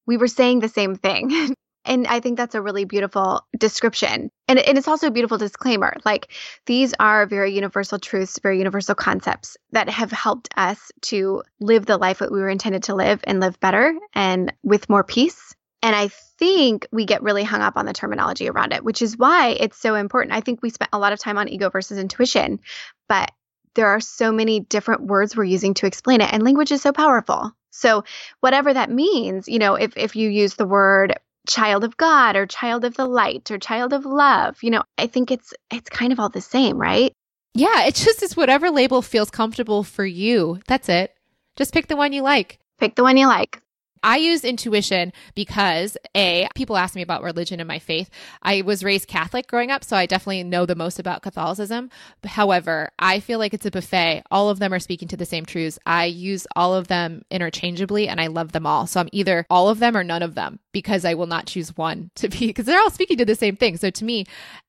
[0.07, 1.55] we were saying the same thing.
[1.89, 4.29] And I think that's a really beautiful description.
[4.47, 5.95] And, and it's also a beautiful disclaimer.
[6.05, 6.31] Like
[6.67, 11.97] these are very universal truths, very universal concepts that have helped us to live the
[11.97, 15.55] life that we were intended to live and live better and with more peace.
[15.81, 19.17] And I think we get really hung up on the terminology around it, which is
[19.17, 20.33] why it's so important.
[20.33, 22.59] I think we spent a lot of time on ego versus intuition,
[23.07, 23.31] but
[23.73, 26.91] there are so many different words we're using to explain it, and language is so
[26.91, 27.51] powerful.
[27.71, 28.03] So,
[28.41, 31.13] whatever that means, you know, if, if you use the word
[31.49, 34.57] child of God or child of the light or child of love.
[34.61, 37.11] You know, I think it's it's kind of all the same, right?
[37.53, 40.59] Yeah, it's just it's whatever label feels comfortable for you.
[40.67, 41.13] That's it.
[41.55, 42.59] Just pick the one you like.
[42.79, 43.61] Pick the one you like.
[44.03, 48.09] I use intuition because A, people ask me about religion and my faith.
[48.41, 51.89] I was raised Catholic growing up, so I definitely know the most about Catholicism.
[52.23, 54.23] However, I feel like it's a buffet.
[54.31, 55.79] All of them are speaking to the same truths.
[55.85, 58.87] I use all of them interchangeably and I love them all.
[58.87, 61.75] So I'm either all of them or none of them because I will not choose
[61.75, 63.77] one to be, because they're all speaking to the same thing.
[63.77, 64.25] So to me,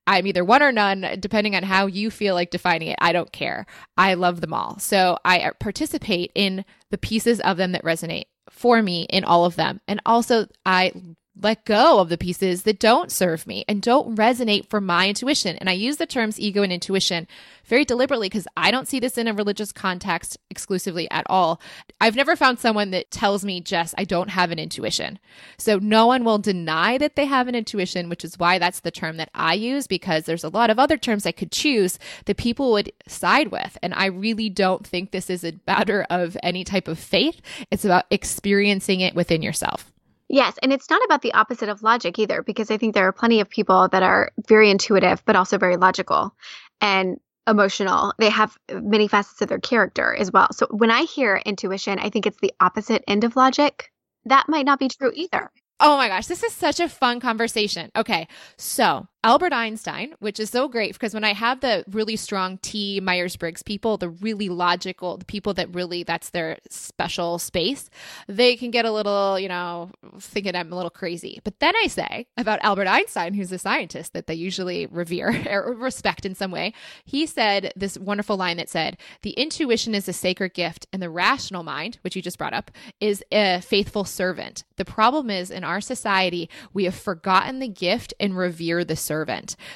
[0.07, 2.97] I'm either one or none, depending on how you feel like defining it.
[2.99, 3.65] I don't care.
[3.97, 4.79] I love them all.
[4.79, 9.55] So I participate in the pieces of them that resonate for me in all of
[9.55, 9.81] them.
[9.87, 10.93] And also, I
[11.39, 15.55] let go of the pieces that don't serve me and don't resonate for my intuition.
[15.57, 17.25] And I use the terms ego and intuition
[17.63, 21.61] very deliberately because I don't see this in a religious context exclusively at all.
[22.01, 25.19] I've never found someone that tells me, Jess, I don't have an intuition.
[25.57, 28.91] So no one will deny that they have an intuition, which is why that's the
[28.91, 32.37] term that I use because there's a lot of other terms I could choose that
[32.37, 33.77] people would side with.
[33.81, 37.41] And I really don't think this is a matter of any type of faith.
[37.71, 39.91] It's about experiencing it within yourself.
[40.33, 43.11] Yes, and it's not about the opposite of logic either, because I think there are
[43.11, 46.33] plenty of people that are very intuitive, but also very logical
[46.79, 47.17] and
[47.47, 48.13] emotional.
[48.17, 50.47] They have many facets of their character as well.
[50.53, 53.91] So when I hear intuition, I think it's the opposite end of logic.
[54.23, 55.51] That might not be true either.
[55.81, 57.91] Oh my gosh, this is such a fun conversation.
[57.93, 62.57] Okay, so Albert Einstein, which is so great because when I have the really strong
[62.57, 67.91] T Myers Briggs people, the really logical, the people that really that's their special space,
[68.27, 71.39] they can get a little, you know, thinking I'm a little crazy.
[71.43, 75.75] But then I say about Albert Einstein, who's a scientist that they usually revere or
[75.75, 76.73] respect in some way,
[77.05, 81.11] he said this wonderful line that said, The intuition is a sacred gift, and the
[81.11, 84.63] rational mind, which you just brought up, is a faithful servant.
[84.77, 89.10] The problem is in our society, we have forgotten the gift and revere the servant.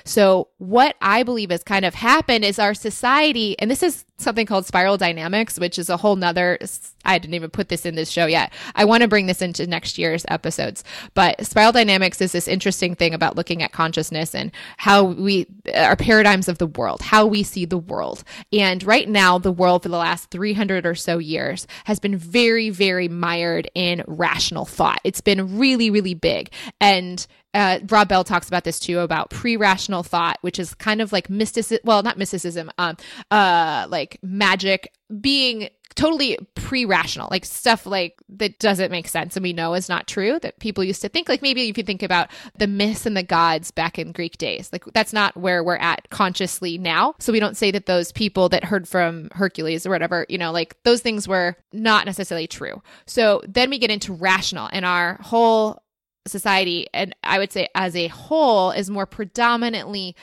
[0.03, 4.45] So, what I believe has kind of happened is our society, and this is something
[4.45, 6.57] called spiral dynamics, which is a whole nother,
[7.03, 8.53] I didn't even put this in this show yet.
[8.73, 10.83] I want to bring this into next year's episodes.
[11.13, 15.79] But spiral dynamics is this interesting thing about looking at consciousness and how we, uh,
[15.79, 18.23] our paradigms of the world, how we see the world.
[18.53, 22.69] And right now, the world for the last 300 or so years has been very,
[22.69, 25.01] very mired in rational thought.
[25.03, 26.51] It's been really, really big.
[26.79, 31.11] And uh, Rob Bell talks about this too about pre-rational thought, which is kind of
[31.13, 31.81] like mysticism.
[31.85, 32.97] Well, not mysticism, um,
[33.31, 34.91] uh, like magic
[35.21, 40.07] being totally pre-rational, like stuff like that doesn't make sense and we know is not
[40.07, 41.29] true that people used to think.
[41.29, 44.69] Like maybe if you think about the myths and the gods back in Greek days,
[44.73, 47.15] like that's not where we're at consciously now.
[47.19, 50.51] So we don't say that those people that heard from Hercules or whatever, you know,
[50.51, 52.81] like those things were not necessarily true.
[53.05, 55.81] So then we get into rational and our whole
[56.27, 60.15] society, and I would say as a whole, is more predominantly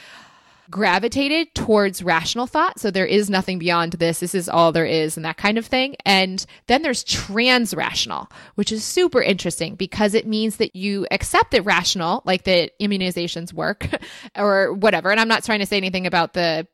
[0.71, 2.81] gravitated towards rational thought.
[2.81, 4.21] So there is nothing beyond this.
[4.21, 5.97] This is all there is, and that kind of thing.
[6.05, 11.51] And then there's trans rational, which is super interesting because it means that you accept
[11.53, 13.89] that rational, like that immunizations work
[14.37, 15.11] or whatever.
[15.11, 16.67] And I'm not trying to say anything about the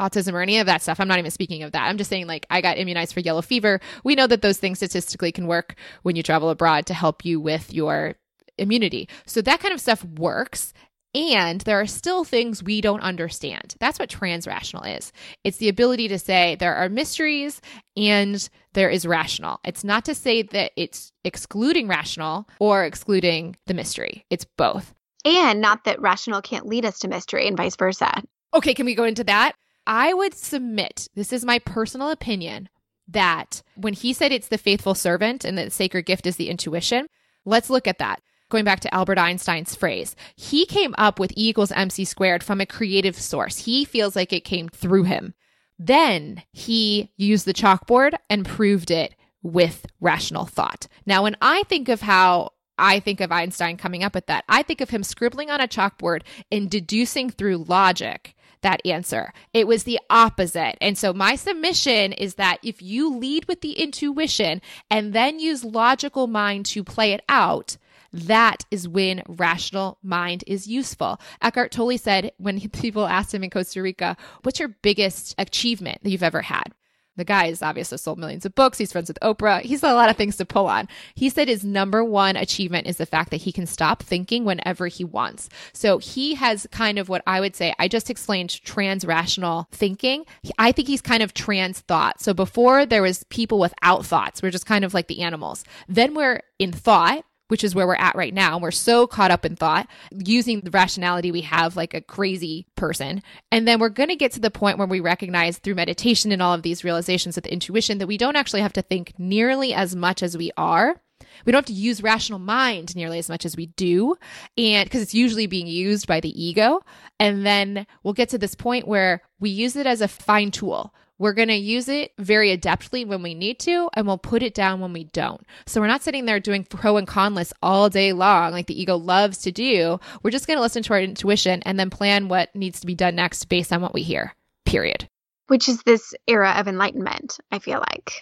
[0.00, 0.98] autism or any of that stuff.
[0.98, 1.86] I'm not even speaking of that.
[1.86, 3.80] I'm just saying, like, I got immunized for yellow fever.
[4.02, 7.40] We know that those things statistically can work when you travel abroad to help you
[7.40, 8.16] with your
[8.58, 9.08] immunity.
[9.26, 10.72] So that kind of stuff works.
[11.16, 13.76] And there are still things we don't understand.
[13.78, 15.12] That's what transrational is.
[15.44, 17.60] It's the ability to say there are mysteries
[17.96, 19.60] and there is rational.
[19.64, 24.92] It's not to say that it's excluding rational or excluding the mystery, it's both.
[25.24, 28.22] And not that rational can't lead us to mystery and vice versa.
[28.52, 29.52] Okay, can we go into that?
[29.86, 32.68] I would submit, this is my personal opinion,
[33.06, 37.06] that when he said it's the faithful servant and that sacred gift is the intuition,
[37.44, 38.20] let's look at that.
[38.54, 42.60] Going back to Albert Einstein's phrase, he came up with E equals MC squared from
[42.60, 43.58] a creative source.
[43.58, 45.34] He feels like it came through him.
[45.76, 50.86] Then he used the chalkboard and proved it with rational thought.
[51.04, 54.62] Now, when I think of how I think of Einstein coming up with that, I
[54.62, 59.32] think of him scribbling on a chalkboard and deducing through logic that answer.
[59.52, 60.76] It was the opposite.
[60.80, 65.64] And so my submission is that if you lead with the intuition and then use
[65.64, 67.78] logical mind to play it out,
[68.14, 71.20] that is when rational mind is useful.
[71.42, 76.10] Eckhart Tolle said when people asked him in Costa Rica, What's your biggest achievement that
[76.10, 76.72] you've ever had?
[77.16, 78.78] The guy has obviously sold millions of books.
[78.78, 79.62] He's friends with Oprah.
[79.62, 80.88] He's got a lot of things to pull on.
[81.14, 84.88] He said his number one achievement is the fact that he can stop thinking whenever
[84.88, 85.48] he wants.
[85.72, 90.24] So he has kind of what I would say, I just explained trans rational thinking.
[90.58, 92.20] I think he's kind of trans thought.
[92.20, 94.42] So before there was people without thoughts.
[94.42, 95.64] We're just kind of like the animals.
[95.88, 98.58] Then we're in thought which is where we're at right now.
[98.58, 103.22] We're so caught up in thought, using the rationality we have like a crazy person.
[103.52, 106.42] And then we're going to get to the point where we recognize through meditation and
[106.42, 109.94] all of these realizations with intuition that we don't actually have to think nearly as
[109.94, 111.00] much as we are.
[111.44, 114.16] We don't have to use rational mind nearly as much as we do.
[114.56, 116.80] And because it's usually being used by the ego.
[117.18, 120.94] And then we'll get to this point where we use it as a fine tool
[121.24, 124.52] we're going to use it very adeptly when we need to, and we'll put it
[124.52, 125.40] down when we don't.
[125.64, 128.78] So we're not sitting there doing pro and con lists all day long like the
[128.78, 129.98] ego loves to do.
[130.22, 132.94] We're just going to listen to our intuition and then plan what needs to be
[132.94, 134.34] done next based on what we hear,
[134.66, 135.08] period.
[135.46, 138.12] Which is this era of enlightenment, I feel like.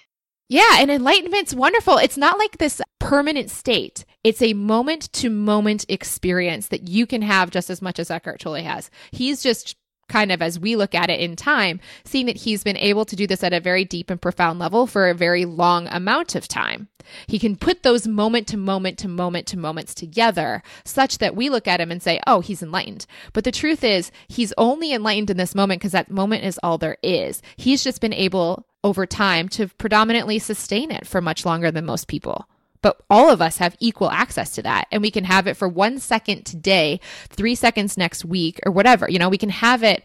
[0.49, 1.97] Yeah, and enlightenment's wonderful.
[1.97, 4.05] It's not like this permanent state.
[4.23, 8.39] It's a moment to moment experience that you can have just as much as Eckhart
[8.39, 8.93] Tolle has.
[9.11, 9.75] He's just
[10.13, 13.17] kind of as we look at it in time, seeing that he's been able to
[13.17, 16.47] do this at a very deep and profound level for a very long amount of
[16.47, 16.89] time.
[17.27, 21.49] He can put those moment to moment to moment to moments together such that we
[21.49, 23.07] look at him and say, oh, he's enlightened.
[23.33, 26.79] But the truth is, he's only enlightened in this moment because that moment is all
[26.79, 27.41] there is.
[27.57, 32.07] He's just been able over time to predominantly sustain it for much longer than most
[32.07, 32.47] people
[32.83, 34.87] but all of us have equal access to that.
[34.91, 39.09] And we can have it for one second today three seconds next week or whatever.
[39.09, 40.05] You know we can have it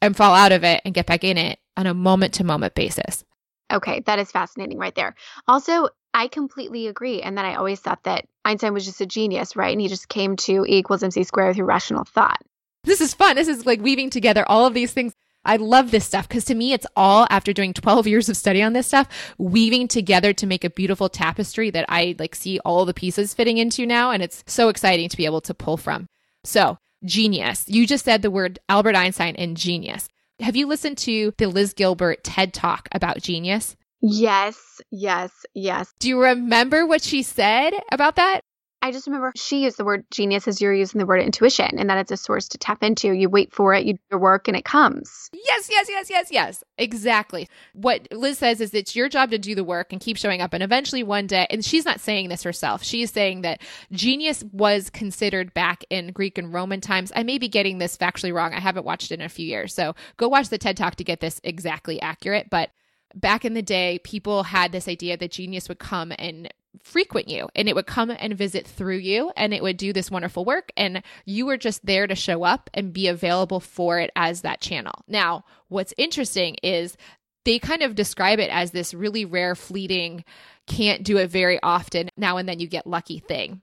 [0.00, 2.74] and fall out of it and get back in it on a moment to moment
[2.74, 3.24] basis.
[3.72, 5.14] Okay that is fascinating right there.
[5.48, 9.56] Also i completely agree and then i always thought that einstein was just a genius
[9.56, 9.72] right?
[9.72, 12.40] And he just came to e equals mc squared through rational thought.
[12.84, 13.36] This is fun.
[13.36, 15.14] This is like weaving together all of these things
[15.44, 18.62] I love this stuff because to me, it's all after doing 12 years of study
[18.62, 22.84] on this stuff, weaving together to make a beautiful tapestry that I like see all
[22.84, 24.10] the pieces fitting into now.
[24.10, 26.08] And it's so exciting to be able to pull from.
[26.44, 27.64] So, genius.
[27.68, 30.08] You just said the word Albert Einstein and genius.
[30.40, 33.76] Have you listened to the Liz Gilbert TED talk about genius?
[34.00, 35.92] Yes, yes, yes.
[35.98, 38.42] Do you remember what she said about that?
[38.80, 41.90] I just remember she used the word genius as you're using the word intuition and
[41.90, 43.12] that it's a source to tap into.
[43.12, 45.28] You wait for it, you do your work, and it comes.
[45.32, 46.64] Yes, yes, yes, yes, yes.
[46.78, 47.48] Exactly.
[47.72, 50.52] What Liz says is it's your job to do the work and keep showing up.
[50.52, 53.60] And eventually one day, and she's not saying this herself, she is saying that
[53.90, 57.10] genius was considered back in Greek and Roman times.
[57.16, 58.54] I may be getting this factually wrong.
[58.54, 59.74] I haven't watched it in a few years.
[59.74, 62.48] So go watch the TED Talk to get this exactly accurate.
[62.48, 62.70] But
[63.14, 66.52] back in the day, people had this idea that genius would come and
[66.82, 70.10] frequent you and it would come and visit through you and it would do this
[70.10, 74.10] wonderful work and you were just there to show up and be available for it
[74.16, 75.04] as that channel.
[75.08, 76.96] Now, what's interesting is
[77.44, 80.24] they kind of describe it as this really rare fleeting
[80.66, 83.62] can't do it very often now and then you get lucky thing.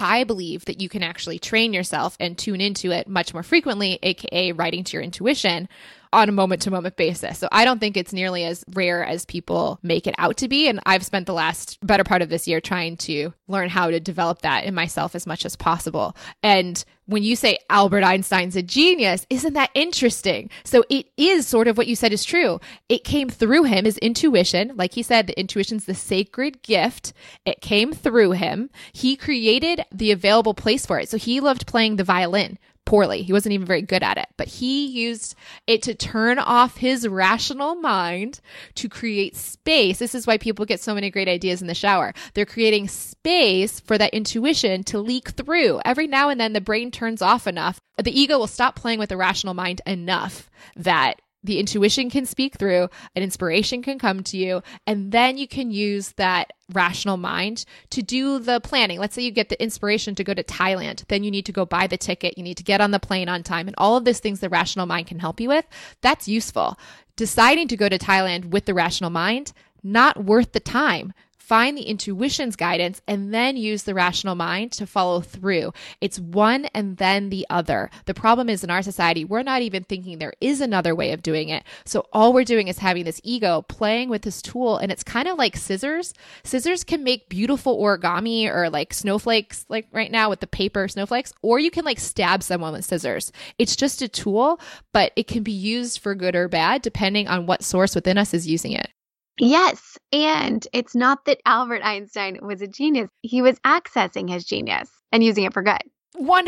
[0.00, 3.98] I believe that you can actually train yourself and tune into it much more frequently,
[4.02, 5.68] aka writing to your intuition
[6.12, 7.38] on a moment to moment basis.
[7.38, 10.68] So I don't think it's nearly as rare as people make it out to be.
[10.68, 13.98] And I've spent the last better part of this year trying to learn how to
[14.00, 16.16] develop that in myself as much as possible.
[16.42, 20.50] And when you say Albert Einstein's a genius, isn't that interesting?
[20.64, 22.60] So it is sort of what you said is true.
[22.88, 24.72] It came through him, his intuition.
[24.76, 27.12] Like he said, the intuition's the sacred gift.
[27.44, 28.70] It came through him.
[28.92, 31.08] He created the available place for it.
[31.08, 33.22] So he loved playing the violin poorly.
[33.22, 35.34] He wasn't even very good at it, but he used
[35.66, 38.40] it to turn off his rational mind
[38.76, 39.98] to create space.
[39.98, 42.12] This is why people get so many great ideas in the shower.
[42.34, 45.80] They're creating space for that intuition to leak through.
[45.84, 47.80] Every now and then the brain turns off enough.
[48.02, 52.56] The ego will stop playing with the rational mind enough that the intuition can speak
[52.56, 57.64] through, an inspiration can come to you, and then you can use that rational mind
[57.90, 58.98] to do the planning.
[58.98, 61.66] Let's say you get the inspiration to go to Thailand, then you need to go
[61.66, 64.04] buy the ticket, you need to get on the plane on time, and all of
[64.04, 65.66] these things the rational mind can help you with.
[66.00, 66.78] That's useful.
[67.16, 69.52] Deciding to go to Thailand with the rational mind,
[69.82, 71.12] not worth the time
[71.44, 75.72] find the intuition's guidance, and then use the rational mind to follow through.
[76.00, 77.90] It's one and then the other.
[78.06, 81.22] The problem is in our society, we're not even thinking there is another way of
[81.22, 81.62] doing it.
[81.84, 85.28] So all we're doing is having this ego playing with this tool, and it's kind
[85.28, 86.14] of like scissors.
[86.44, 91.34] Scissors can make beautiful origami or like snowflakes, like right now with the paper snowflakes,
[91.42, 93.30] or you can like stab someone with scissors.
[93.58, 94.60] It's just a tool,
[94.92, 98.32] but it can be used for good or bad depending on what source within us
[98.32, 98.90] is using it.
[99.38, 99.98] Yes.
[100.12, 105.22] And it's not that Albert Einstein was a genius, he was accessing his genius and
[105.24, 105.82] using it for good.
[106.16, 106.46] 100%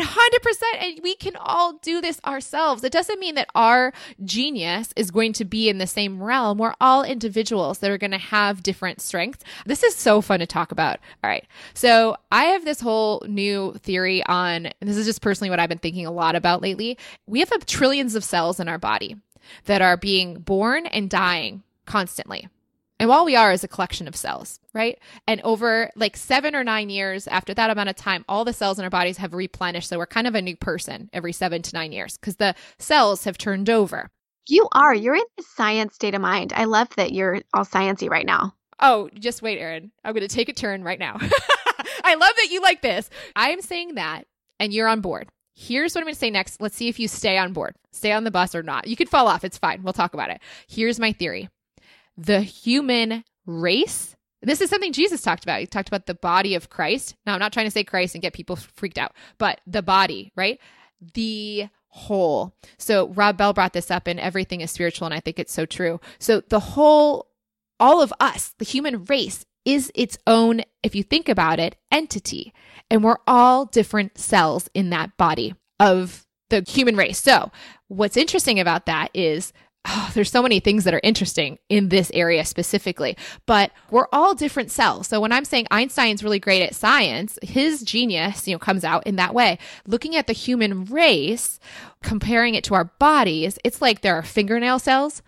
[0.79, 2.85] and we can all do this ourselves.
[2.85, 3.91] It doesn't mean that our
[4.23, 6.57] genius is going to be in the same realm.
[6.57, 9.43] We're all individuals that are going to have different strengths.
[9.65, 10.99] This is so fun to talk about.
[11.21, 11.45] All right.
[11.73, 15.77] So, I have this whole new theory on this is just personally what I've been
[15.79, 16.97] thinking a lot about lately.
[17.25, 19.17] We have trillions of cells in our body
[19.65, 22.47] that are being born and dying constantly.
[22.99, 24.99] And all we are is a collection of cells, right?
[25.27, 28.79] And over like seven or nine years after that amount of time, all the cells
[28.79, 29.89] in our bodies have replenished.
[29.89, 33.25] So we're kind of a new person every seven to nine years because the cells
[33.25, 34.09] have turned over.
[34.47, 34.95] You are.
[34.95, 36.53] You're in the science state of mind.
[36.55, 38.55] I love that you're all sciency right now.
[38.79, 39.91] Oh, just wait, Erin.
[40.03, 41.17] I'm going to take a turn right now.
[42.03, 43.09] I love that you like this.
[43.35, 44.25] I am saying that,
[44.59, 45.27] and you're on board.
[45.55, 46.61] Here's what I'm going to say next.
[46.61, 48.87] Let's see if you stay on board, stay on the bus or not.
[48.87, 49.43] You could fall off.
[49.43, 49.81] It's fine.
[49.81, 50.39] We'll talk about it.
[50.67, 51.49] Here's my theory
[52.17, 54.15] the human race.
[54.41, 55.59] This is something Jesus talked about.
[55.59, 57.15] He talked about the body of Christ.
[57.25, 60.31] Now, I'm not trying to say Christ and get people freaked out, but the body,
[60.35, 60.59] right?
[61.13, 62.55] The whole.
[62.77, 65.65] So, Rob Bell brought this up, and everything is spiritual, and I think it's so
[65.65, 65.99] true.
[66.19, 67.27] So, the whole,
[67.79, 72.53] all of us, the human race, is its own, if you think about it, entity.
[72.89, 77.21] And we're all different cells in that body of the human race.
[77.21, 77.51] So,
[77.87, 79.51] what's interesting about that is
[79.87, 84.35] oh, there's so many things that are interesting in this area specifically, but we're all
[84.35, 85.07] different cells.
[85.07, 89.05] So when I'm saying Einstein's really great at science, his genius, you know, comes out
[89.07, 89.57] in that way.
[89.85, 91.59] Looking at the human race,
[92.03, 95.21] comparing it to our bodies, it's like there are fingernail cells,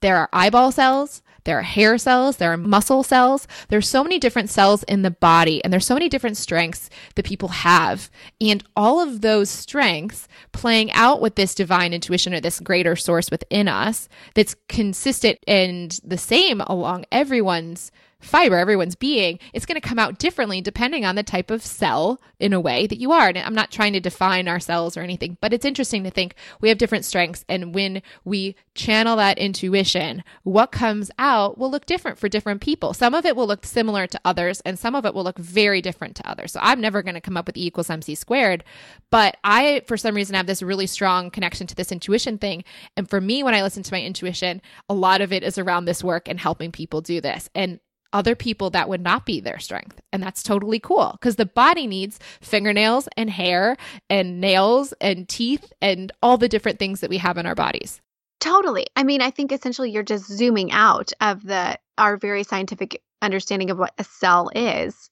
[0.00, 3.48] there are eyeball cells, there are hair cells, there are muscle cells.
[3.68, 7.24] There's so many different cells in the body, and there's so many different strengths that
[7.24, 8.10] people have.
[8.40, 13.30] And all of those strengths playing out with this divine intuition or this greater source
[13.30, 19.88] within us that's consistent and the same along everyone's fiber, everyone's being, it's going to
[19.88, 23.28] come out differently depending on the type of cell in a way that you are.
[23.28, 26.34] And I'm not trying to define our cells or anything, but it's interesting to think
[26.60, 27.44] we have different strengths.
[27.48, 32.94] And when we channel that intuition, what comes out will look different for different people.
[32.94, 35.80] Some of it will look similar to others, and some of it will look very
[35.80, 36.52] different to others.
[36.52, 38.64] So I'm never going to come up with E equals MC squared,
[39.10, 42.64] but I, for some reason, have this really strong connection to this intuition thing.
[42.96, 45.84] And for me, when I listen to my intuition, a lot of it is around
[45.84, 47.48] this work and helping people do this.
[47.54, 47.80] And
[48.16, 50.00] other people that would not be their strength.
[50.10, 53.76] And that's totally cool because the body needs fingernails and hair
[54.08, 58.00] and nails and teeth and all the different things that we have in our bodies.
[58.40, 58.86] Totally.
[58.96, 63.70] I mean, I think essentially you're just zooming out of the our very scientific understanding
[63.70, 65.10] of what a cell is.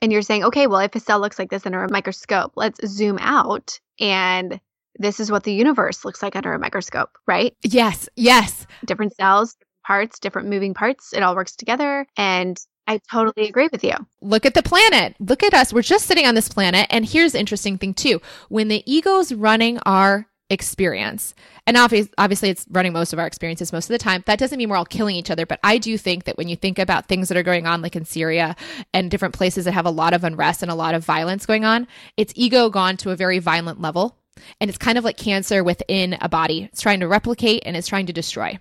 [0.00, 2.80] And you're saying, okay, well, if a cell looks like this under a microscope, let's
[2.86, 4.58] zoom out and
[4.98, 7.54] this is what the universe looks like under a microscope, right?
[7.62, 8.66] Yes, yes.
[8.86, 11.12] Different cells, parts, different moving parts.
[11.12, 12.06] It all works together.
[12.16, 13.94] And I totally agree with you.
[14.20, 15.14] Look at the planet.
[15.20, 15.72] Look at us.
[15.72, 16.86] We're just sitting on this planet.
[16.90, 18.20] And here's the interesting thing, too.
[18.48, 21.34] When the ego's running our experience,
[21.66, 24.58] and obviously, obviously it's running most of our experiences most of the time, that doesn't
[24.58, 25.46] mean we're all killing each other.
[25.46, 27.94] But I do think that when you think about things that are going on, like
[27.94, 28.56] in Syria
[28.92, 31.64] and different places that have a lot of unrest and a lot of violence going
[31.64, 34.18] on, it's ego gone to a very violent level.
[34.60, 36.64] And it's kind of like cancer within a body.
[36.64, 38.58] It's trying to replicate and it's trying to destroy.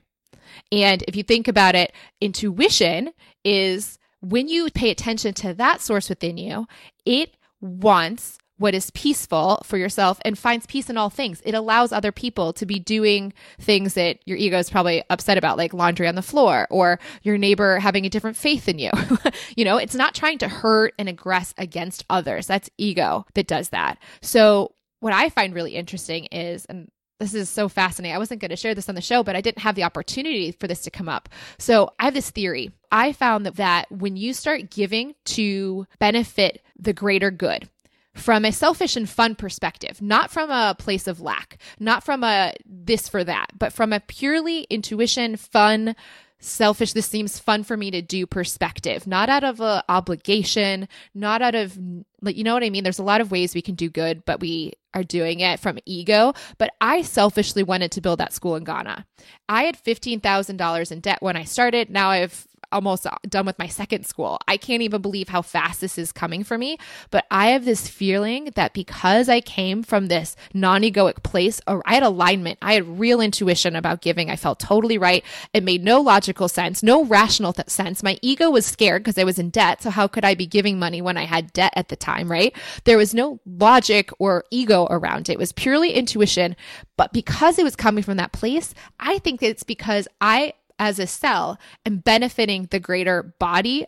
[0.71, 3.11] And if you think about it, intuition
[3.43, 6.67] is when you pay attention to that source within you,
[7.05, 11.41] it wants what is peaceful for yourself and finds peace in all things.
[11.43, 15.57] It allows other people to be doing things that your ego is probably upset about,
[15.57, 18.91] like laundry on the floor or your neighbor having a different faith than you.
[19.57, 22.45] you know, it's not trying to hurt and aggress against others.
[22.45, 23.97] That's ego that does that.
[24.21, 26.91] So, what I find really interesting is, and
[27.21, 28.15] this is so fascinating.
[28.15, 30.51] I wasn't going to share this on the show, but I didn't have the opportunity
[30.51, 31.29] for this to come up.
[31.57, 32.71] So I have this theory.
[32.91, 37.69] I found that, that when you start giving to benefit the greater good,
[38.13, 42.53] from a selfish and fun perspective, not from a place of lack, not from a
[42.65, 45.95] this for that, but from a purely intuition, fun,
[46.39, 51.41] selfish, this seems fun for me to do perspective, not out of a obligation, not
[51.41, 51.77] out of
[52.21, 52.83] like you know what I mean?
[52.83, 55.79] There's a lot of ways we can do good, but we are doing it from
[55.85, 56.33] ego.
[56.57, 59.05] But I selfishly wanted to build that school in Ghana.
[59.49, 61.89] I had $15,000 in debt when I started.
[61.89, 64.39] Now I have almost done with my second school.
[64.47, 66.77] I can't even believe how fast this is coming for me.
[67.09, 71.81] But I have this feeling that because I came from this non egoic place, or
[71.85, 74.29] I had alignment, I had real intuition about giving.
[74.29, 75.23] I felt totally right.
[75.53, 78.03] It made no logical sense, no rational th- sense.
[78.03, 79.83] My ego was scared because I was in debt.
[79.83, 82.55] So how could I be giving money when I had debt at the time, right?
[82.85, 85.33] There was no logic or ego around it.
[85.33, 86.55] It was purely intuition.
[86.97, 91.05] But because it was coming from that place, I think it's because I as a
[91.05, 93.85] cell and benefiting the greater body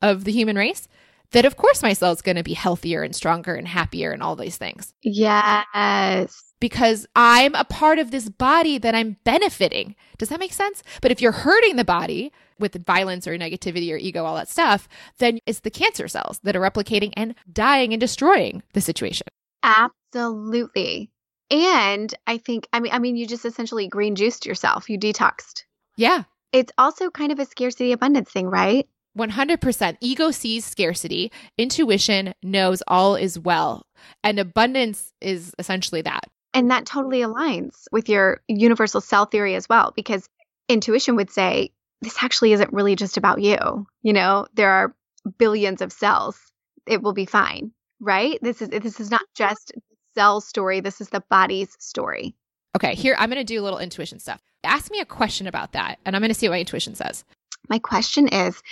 [0.00, 0.86] of the human race,
[1.32, 4.22] that of course my cell is going to be healthier and stronger and happier and
[4.22, 4.94] all these things.
[5.02, 6.54] Yes.
[6.60, 9.96] Because I'm a part of this body that I'm benefiting.
[10.18, 10.84] Does that make sense?
[11.02, 14.88] But if you're hurting the body with violence or negativity or ego, all that stuff,
[15.18, 19.26] then it's the cancer cells that are replicating and dying and destroying the situation.
[19.64, 21.10] Absolutely.
[21.50, 24.88] And I think I mean I mean you just essentially green juiced yourself.
[24.88, 25.64] You detoxed.
[26.00, 26.22] Yeah.
[26.54, 28.88] It's also kind of a scarcity abundance thing, right?
[29.18, 29.98] 100%.
[30.00, 33.84] Ego sees scarcity, intuition knows all is well,
[34.24, 36.24] and abundance is essentially that.
[36.54, 40.26] And that totally aligns with your universal cell theory as well, because
[40.70, 41.70] intuition would say,
[42.00, 43.86] this actually isn't really just about you.
[44.00, 44.96] You know, there are
[45.36, 46.40] billions of cells.
[46.86, 48.38] It will be fine, right?
[48.40, 49.72] This is this is not just
[50.14, 50.80] cell story.
[50.80, 52.34] This is the body's story.
[52.74, 54.40] Okay, here I'm going to do a little intuition stuff.
[54.64, 57.24] Ask me a question about that, and I'm going to see what my intuition says.
[57.68, 58.62] My question is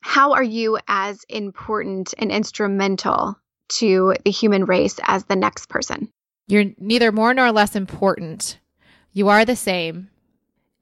[0.00, 6.10] How are you as important and instrumental to the human race as the next person?
[6.48, 8.58] You're neither more nor less important.
[9.12, 10.10] You are the same,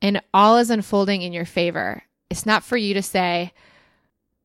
[0.00, 2.02] and all is unfolding in your favor.
[2.30, 3.52] It's not for you to say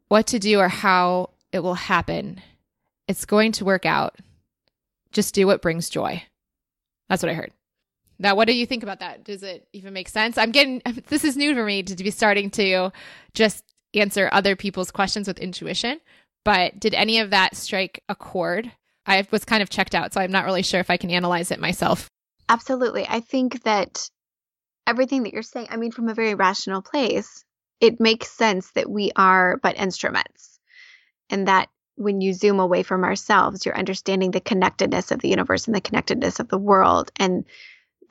[0.07, 2.41] what to do or how it will happen.
[3.07, 4.15] It's going to work out.
[5.11, 6.23] Just do what brings joy.
[7.09, 7.51] That's what I heard.
[8.21, 9.23] Now, what do you think about that?
[9.23, 10.37] Does it even make sense?
[10.37, 12.91] I'm getting this is new for me to be starting to
[13.33, 13.63] just
[13.93, 15.99] answer other people's questions with intuition.
[16.45, 18.71] But did any of that strike a chord?
[19.05, 21.51] I was kind of checked out, so I'm not really sure if I can analyze
[21.51, 22.07] it myself.
[22.47, 23.05] Absolutely.
[23.07, 24.09] I think that
[24.85, 27.43] everything that you're saying, I mean, from a very rational place,
[27.79, 30.59] it makes sense that we are but instruments.
[31.29, 35.67] And that when you zoom away from ourselves, you're understanding the connectedness of the universe
[35.67, 37.11] and the connectedness of the world.
[37.17, 37.45] And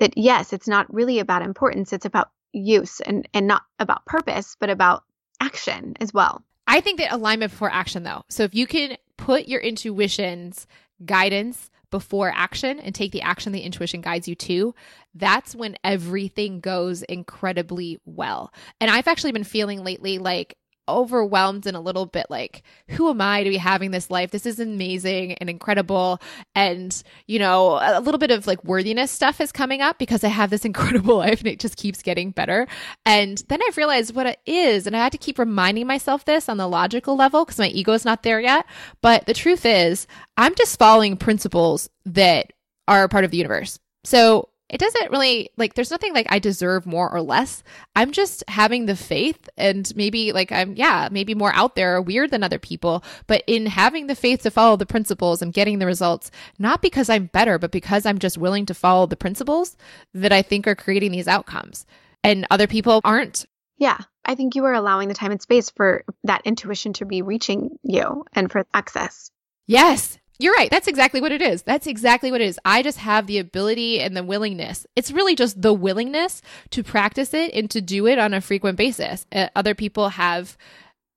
[0.01, 4.57] that yes, it's not really about importance, it's about use and and not about purpose,
[4.59, 5.05] but about
[5.41, 6.43] action as well.
[6.67, 8.25] I think that alignment before action though.
[8.29, 10.67] So if you can put your intuition's
[11.05, 14.75] guidance before action and take the action the intuition guides you to,
[15.15, 18.53] that's when everything goes incredibly well.
[18.81, 20.57] And I've actually been feeling lately like
[20.97, 24.31] overwhelmed and a little bit like, who am I to be having this life?
[24.31, 26.21] This is amazing and incredible.
[26.55, 30.29] And, you know, a little bit of like worthiness stuff is coming up because I
[30.29, 32.67] have this incredible life and it just keeps getting better.
[33.07, 34.87] And then I've realized what it is.
[34.87, 37.93] And I had to keep reminding myself this on the logical level because my ego
[37.93, 38.67] is not there yet.
[39.03, 42.53] But the truth is, I'm just following principles that
[42.89, 43.79] are part of the universe.
[44.05, 47.63] So it doesn't really like there's nothing like I deserve more or less.
[47.97, 52.03] I'm just having the faith and maybe like I'm yeah, maybe more out there or
[52.03, 55.81] weird than other people, but in having the faith to follow the principles and getting
[55.81, 59.77] the results, not because I'm better, but because I'm just willing to follow the principles
[60.15, 61.85] that I think are creating these outcomes.
[62.23, 63.47] And other people aren't.
[63.79, 63.99] Yeah.
[64.25, 67.79] I think you are allowing the time and space for that intuition to be reaching
[67.83, 69.31] you and for access.
[69.67, 70.20] Yes.
[70.41, 70.71] You're right.
[70.71, 71.63] That's exactly what it is.
[71.63, 72.59] That's exactly what it is.
[72.65, 74.87] I just have the ability and the willingness.
[74.97, 78.79] It's really just the willingness to practice it and to do it on a frequent
[78.79, 79.27] basis.
[79.31, 80.57] Uh, other people have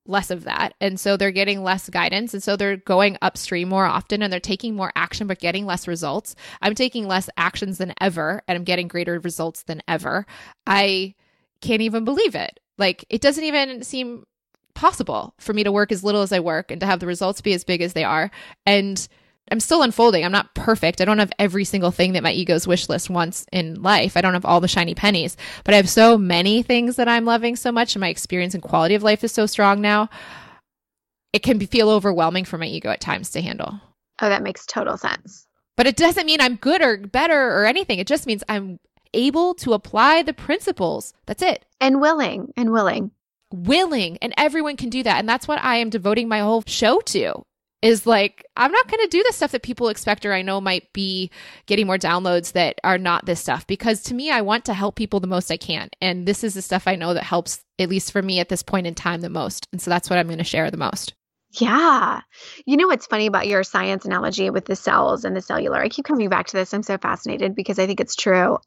[0.06, 0.74] less of that.
[0.82, 2.34] And so they're getting less guidance.
[2.34, 5.88] And so they're going upstream more often and they're taking more action, but getting less
[5.88, 6.36] results.
[6.62, 10.26] I'm taking less actions than ever and I'm getting greater results than ever.
[10.68, 11.16] I
[11.62, 12.60] can't even believe it.
[12.78, 14.26] Like, it doesn't even seem
[14.76, 17.42] possible for me to work as little as I work and to have the results
[17.42, 18.32] be as big as they are.
[18.66, 19.08] And
[19.52, 20.24] I'm still unfolding.
[20.24, 21.02] I'm not perfect.
[21.02, 24.16] I don't have every single thing that my ego's wish list wants in life.
[24.16, 27.26] I don't have all the shiny pennies, but I have so many things that I'm
[27.26, 30.10] loving so much, and my experience and quality of life is so strong now.
[31.34, 33.80] It can be, feel overwhelming for my ego at times to handle.
[34.22, 35.46] Oh, that makes total sense.
[35.76, 38.00] But it doesn't mean I'm good or better or anything.
[38.00, 38.80] It just means I'm
[39.14, 41.14] able to apply the principles.
[41.26, 41.66] That's it.
[41.82, 43.12] And willing, and willing
[43.54, 47.00] willing and everyone can do that and that's what i am devoting my whole show
[47.02, 47.44] to
[47.84, 50.62] is like, I'm not going to do the stuff that people expect or I know
[50.62, 51.30] might be
[51.66, 54.96] getting more downloads that are not this stuff because to me, I want to help
[54.96, 55.90] people the most I can.
[56.02, 58.64] And this is the stuff I know that helps, at least for me at this
[58.64, 59.68] point in time, the most.
[59.74, 61.14] And so that's what I'm going to share the most.
[61.60, 62.22] Yeah.
[62.66, 65.82] You know what's funny about your science analogy with the cells and the cellular?
[65.82, 66.74] I keep coming back to this.
[66.74, 68.60] I'm so fascinated because I think it's true.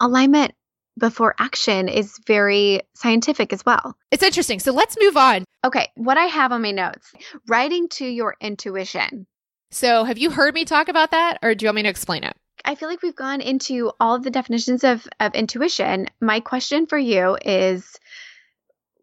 [0.00, 0.52] Alignment
[0.98, 3.96] before action is very scientific as well.
[4.10, 4.60] It's interesting.
[4.60, 5.44] So let's move on.
[5.64, 7.12] Okay, what I have on my notes
[7.48, 9.26] writing to your intuition.
[9.72, 12.24] So, have you heard me talk about that, or do you want me to explain
[12.24, 12.36] it?
[12.64, 16.08] I feel like we've gone into all of the definitions of, of intuition.
[16.20, 17.98] My question for you is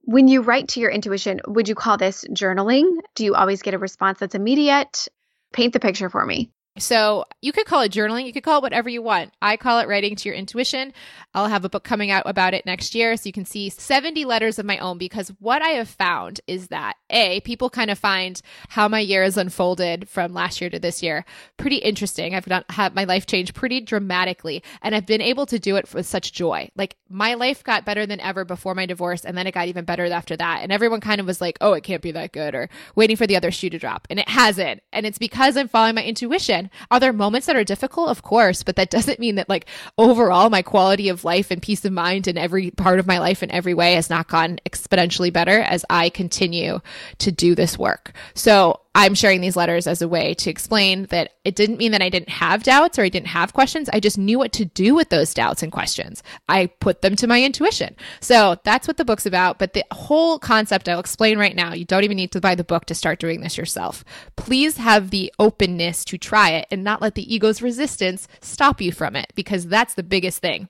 [0.03, 2.99] when you write to your intuition, would you call this journaling?
[3.15, 5.07] Do you always get a response that's immediate?
[5.53, 6.51] Paint the picture for me.
[6.80, 8.25] So you could call it journaling.
[8.25, 9.34] You could call it whatever you want.
[9.41, 10.93] I call it writing to your intuition.
[11.34, 13.15] I'll have a book coming out about it next year.
[13.17, 16.67] So you can see 70 letters of my own because what I have found is
[16.67, 20.80] that A, people kind of find how my year has unfolded from last year to
[20.80, 21.25] this year
[21.57, 22.36] pretty interesting.
[22.36, 25.93] I've not had my life change pretty dramatically and I've been able to do it
[25.93, 26.69] with such joy.
[26.75, 29.86] Like my life got better than ever before my divorce and then it got even
[29.86, 30.59] better after that.
[30.63, 33.28] And everyone kind of was like, oh, it can't be that good or waiting for
[33.28, 34.07] the other shoe to drop.
[34.09, 34.82] And it hasn't.
[34.93, 36.66] And it's because I'm following my intuition.
[36.91, 38.09] Are there moments that are difficult?
[38.09, 41.86] Of course, but that doesn't mean that like overall my quality of life and peace
[41.86, 45.32] of mind in every part of my life in every way has not gotten exponentially
[45.32, 46.80] better as I continue
[47.20, 48.13] to do this work.
[48.34, 52.01] So I'm sharing these letters as a way to explain that it didn't mean that
[52.01, 53.91] I didn't have doubts or I didn't have questions.
[53.93, 56.23] I just knew what to do with those doubts and questions.
[56.49, 57.95] I put them to my intuition.
[58.21, 59.59] So that's what the book's about.
[59.59, 61.75] But the whole concept I'll explain right now.
[61.75, 64.03] You don't even need to buy the book to start doing this yourself.
[64.35, 68.91] Please have the openness to try it and not let the ego's resistance stop you
[68.91, 70.69] from it because that's the biggest thing.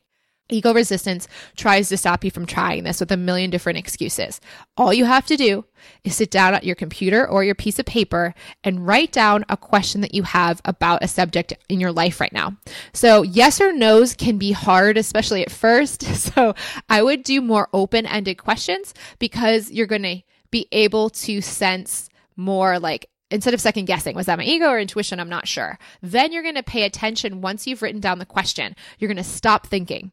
[0.50, 4.40] Ego resistance tries to stop you from trying this with a million different excuses.
[4.78, 5.66] All you have to do
[6.04, 8.34] is sit down at your computer or your piece of paper
[8.64, 12.32] and write down a question that you have about a subject in your life right
[12.32, 12.58] now.
[12.94, 16.04] So, yes or no's can be hard, especially at first.
[16.28, 16.56] So,
[16.90, 20.22] I would do more open ended questions because you're going to
[20.52, 24.80] be able to sense more like instead of second guessing, was that my ego or
[24.80, 25.20] intuition?
[25.20, 25.78] I'm not sure.
[26.02, 28.76] Then you're going to pay attention once you've written down the question.
[29.00, 30.12] You're going to stop thinking.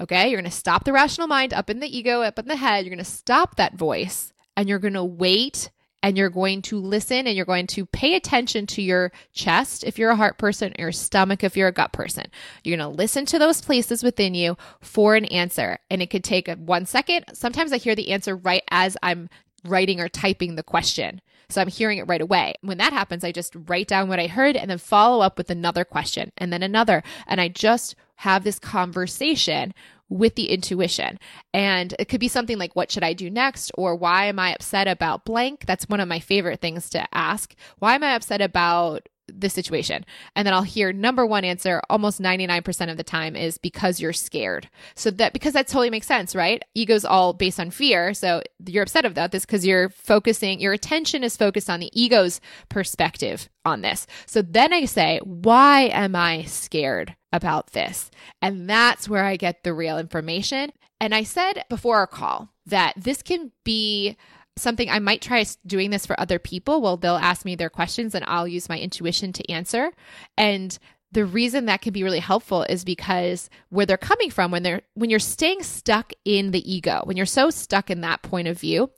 [0.00, 2.56] Okay, you're going to stop the rational mind up in the ego, up in the
[2.56, 2.84] head.
[2.84, 5.70] You're going to stop that voice and you're going to wait
[6.02, 9.98] and you're going to listen and you're going to pay attention to your chest if
[9.98, 12.26] you're a heart person or your stomach if you're a gut person.
[12.62, 15.78] You're going to listen to those places within you for an answer.
[15.90, 17.24] And it could take one second.
[17.32, 19.30] Sometimes I hear the answer right as I'm
[19.64, 21.22] writing or typing the question.
[21.48, 22.54] So I'm hearing it right away.
[22.62, 25.50] When that happens, I just write down what I heard and then follow up with
[25.50, 27.02] another question and then another.
[27.26, 29.74] And I just have this conversation
[30.08, 31.18] with the intuition.
[31.52, 33.70] And it could be something like, what should I do next?
[33.76, 35.64] Or why am I upset about blank?
[35.66, 37.54] That's one of my favorite things to ask.
[37.78, 40.04] Why am I upset about the situation.
[40.36, 44.12] And then I'll hear number one answer almost 99% of the time is because you're
[44.12, 44.68] scared.
[44.94, 46.62] So that because that totally makes sense, right?
[46.74, 48.14] Ego's all based on fear.
[48.14, 52.40] So you're upset about this because you're focusing, your attention is focused on the ego's
[52.68, 54.06] perspective on this.
[54.26, 58.10] So then I say, why am I scared about this?
[58.42, 60.72] And that's where I get the real information.
[61.00, 64.16] And I said before our call that this can be
[64.56, 66.80] something I might try doing this for other people.
[66.80, 69.90] Well, they'll ask me their questions and I'll use my intuition to answer.
[70.36, 70.78] And
[71.12, 74.82] the reason that can be really helpful is because where they're coming from when they're
[74.94, 78.58] when you're staying stuck in the ego, when you're so stuck in that point of
[78.58, 78.90] view,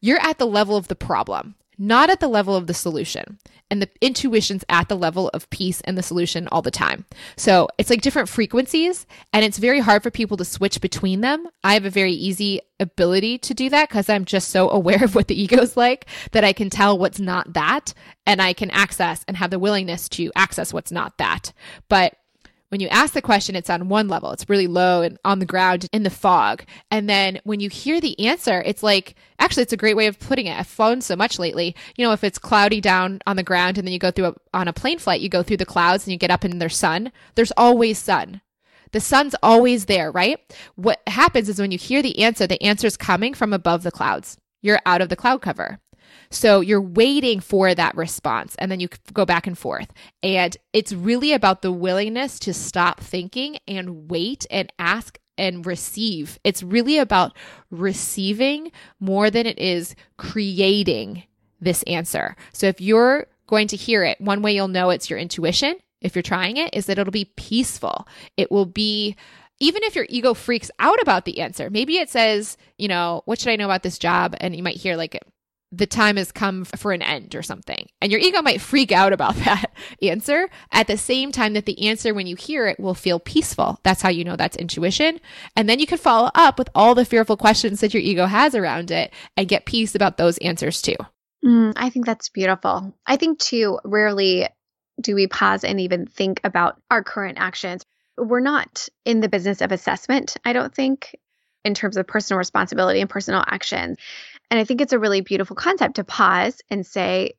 [0.00, 3.38] you're at the level of the problem not at the level of the solution.
[3.70, 7.06] And the intuition's at the level of peace and the solution all the time.
[7.36, 11.48] So it's like different frequencies, and it's very hard for people to switch between them.
[11.64, 15.14] I have a very easy ability to do that because I'm just so aware of
[15.14, 17.94] what the ego's like that I can tell what's not that,
[18.26, 21.52] and I can access and have the willingness to access what's not that.
[21.88, 22.14] But
[22.72, 25.44] when you ask the question, it's on one level, it's really low and on the
[25.44, 26.64] ground in the fog.
[26.90, 30.18] And then when you hear the answer, it's like, actually, it's a great way of
[30.18, 30.58] putting it.
[30.58, 31.76] I've flown so much lately.
[31.96, 34.34] You know, if it's cloudy down on the ground and then you go through a,
[34.54, 36.70] on a plane flight, you go through the clouds and you get up in their
[36.70, 38.40] sun, there's always sun.
[38.92, 40.40] The sun's always there, right?
[40.74, 43.90] What happens is when you hear the answer, the answer is coming from above the
[43.90, 44.38] clouds.
[44.62, 45.78] You're out of the cloud cover.
[46.32, 49.92] So you're waiting for that response and then you go back and forth.
[50.22, 56.38] And it's really about the willingness to stop thinking and wait and ask and receive.
[56.44, 57.36] It's really about
[57.70, 61.24] receiving more than it is creating
[61.60, 62.36] this answer.
[62.52, 66.14] So if you're going to hear it, one way you'll know it's your intuition if
[66.16, 68.06] you're trying it is that it'll be peaceful.
[68.36, 69.16] It will be
[69.60, 73.38] even if your ego freaks out about the answer, maybe it says, you know, what
[73.38, 74.34] should I know about this job?
[74.40, 75.22] And you might hear like
[75.72, 77.88] the time has come for an end or something.
[78.00, 81.88] And your ego might freak out about that answer at the same time that the
[81.88, 83.80] answer, when you hear it, will feel peaceful.
[83.82, 85.18] That's how you know that's intuition.
[85.56, 88.54] And then you can follow up with all the fearful questions that your ego has
[88.54, 90.96] around it and get peace about those answers too.
[91.44, 92.94] Mm, I think that's beautiful.
[93.04, 94.46] I think, too, rarely
[95.00, 97.84] do we pause and even think about our current actions.
[98.16, 101.16] We're not in the business of assessment, I don't think,
[101.64, 103.96] in terms of personal responsibility and personal action.
[104.52, 107.32] And I think it's a really beautiful concept to pause and say,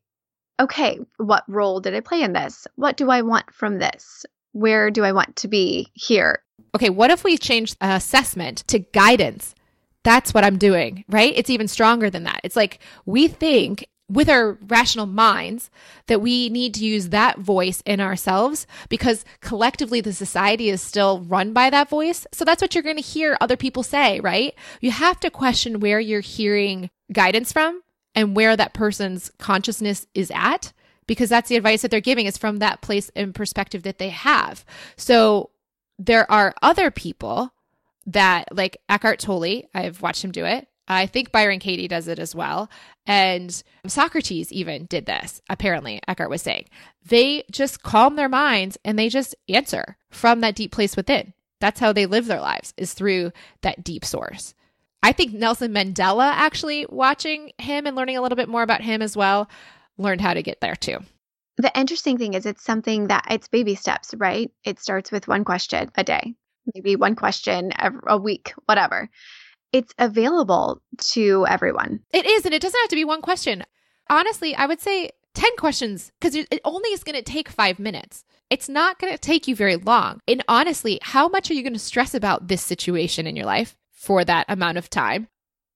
[0.60, 2.66] okay, what role did I play in this?
[2.76, 4.26] What do I want from this?
[4.54, 6.42] Where do I want to be here?
[6.74, 9.54] Okay, what if we change assessment to guidance?
[10.04, 11.32] That's what I'm doing, right?
[11.36, 12.42] It's even stronger than that.
[12.44, 15.70] It's like we think with our rational minds
[16.08, 21.22] that we need to use that voice in ourselves because collectively the society is still
[21.22, 22.28] run by that voice.
[22.34, 24.54] So that's what you're going to hear other people say, right?
[24.82, 27.82] You have to question where you're hearing guidance from
[28.16, 30.74] and where that person's consciousness is at
[31.08, 34.10] because that's the advice that they're giving is from that place and perspective that they
[34.10, 34.66] have.
[34.96, 35.50] So
[36.00, 37.54] there are other people
[38.06, 40.68] that like Eckhart Tolle, I've watched him do it.
[40.88, 42.70] I think Byron Katie does it as well.
[43.06, 46.66] And Socrates even did this, apparently, Eckhart was saying.
[47.06, 51.34] They just calm their minds and they just answer from that deep place within.
[51.62, 54.54] That's how they live their lives, is through that deep source.
[55.04, 59.02] I think Nelson Mandela, actually watching him and learning a little bit more about him
[59.02, 59.50] as well,
[59.98, 60.98] learned how to get there too.
[61.58, 64.50] The interesting thing is, it's something that it's baby steps, right?
[64.64, 66.34] It starts with one question a day,
[66.74, 67.72] maybe one question
[68.08, 69.10] a week, whatever
[69.74, 72.00] it's available to everyone.
[72.14, 73.64] It is, and it doesn't have to be one question.
[74.10, 78.24] Honestly, I would say 10 questions because it only is going to take five minutes.
[78.52, 80.20] It's not going to take you very long.
[80.28, 83.76] And honestly, how much are you going to stress about this situation in your life
[84.04, 85.30] for that amount of time?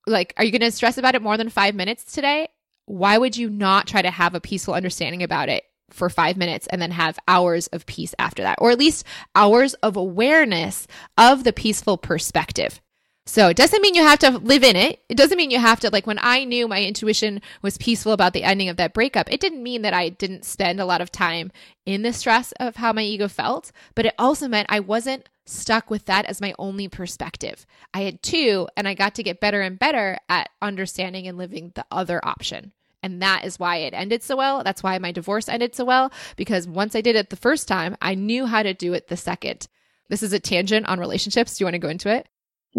[0.06, 2.50] Like, are you going to stress about it more than five minutes today?
[2.86, 6.68] Why would you not try to have a peaceful understanding about it for five minutes
[6.68, 11.46] and then have hours of peace after that, or at least hours of awareness of
[11.46, 12.82] the peaceful perspective?
[13.28, 15.02] So it doesn't mean you have to live in it.
[15.10, 18.32] It doesn't mean you have to, like, when I knew my intuition was peaceful about
[18.32, 21.12] the ending of that breakup, it didn't mean that I didn't spend a lot of
[21.12, 21.52] time
[21.86, 25.90] in the stress of how my ego felt, but it also meant I wasn't stuck
[25.90, 27.66] with that as my only perspective.
[27.94, 31.74] I had two, and I got to get better and better at understanding and living
[31.76, 32.72] the other option.
[33.04, 34.64] And that is why it ended so well.
[34.64, 37.98] That's why my divorce ended so well, because once I did it the first time,
[38.02, 39.68] I knew how to do it the second.
[40.08, 41.58] This is a tangent on relationships.
[41.58, 42.26] Do you want to go into it?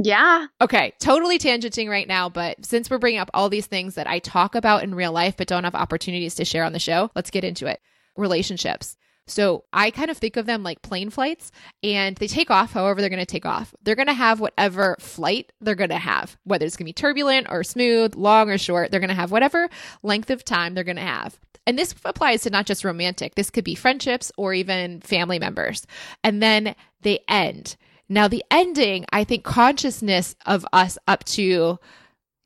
[0.01, 0.47] Yeah.
[0.61, 4.21] Okay, totally tangenting right now, but since we're bringing up all these things that I
[4.21, 7.31] talk about in real life but don't have opportunities to share on the show, let's
[7.31, 7.81] get into it.
[8.17, 8.97] Relationships.
[9.27, 11.51] So I kind of think of them like plane flights
[11.83, 13.75] and they take off however they're going to take off.
[13.83, 16.93] They're going to have whatever flight they're going to have, whether it's going to be
[16.93, 18.93] turbulent or smooth, long or short.
[18.93, 19.69] They're going to have whatever
[20.05, 21.39] length of time they're going to have.
[21.67, 25.87] And this applies to not just romantic, this could be friendships or even family members.
[26.23, 27.77] And then they end.
[28.09, 31.79] Now, the ending, I think consciousness of us up to,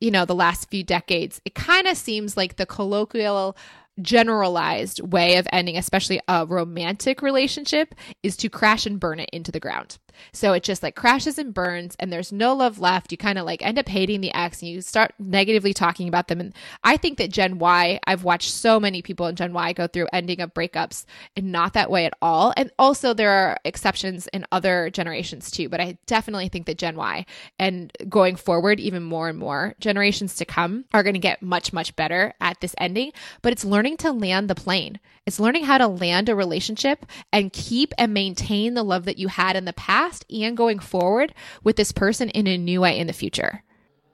[0.01, 3.55] you know, the last few decades, it kind of seems like the colloquial
[4.01, 7.93] generalized way of ending, especially a romantic relationship,
[8.23, 9.99] is to crash and burn it into the ground.
[10.31, 13.11] So it just like crashes and burns, and there's no love left.
[13.11, 16.27] You kind of like end up hating the ex and you start negatively talking about
[16.27, 16.39] them.
[16.39, 16.53] And
[16.83, 20.07] I think that Gen Y, I've watched so many people in Gen Y go through
[20.13, 21.05] ending of breakups
[21.35, 22.53] and not that way at all.
[22.57, 26.95] And also, there are exceptions in other generations too, but I definitely think that Gen
[26.95, 27.25] Y
[27.59, 31.73] and going forward, even more and more generations to come are going to get much,
[31.73, 33.11] much better at this ending.
[33.41, 37.53] But it's learning to land the plane, it's learning how to land a relationship and
[37.53, 41.33] keep and maintain the love that you had in the past past and going forward
[41.63, 43.63] with this person in a new way in the future.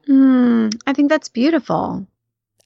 [0.08, 2.08] Mm, I think that's beautiful.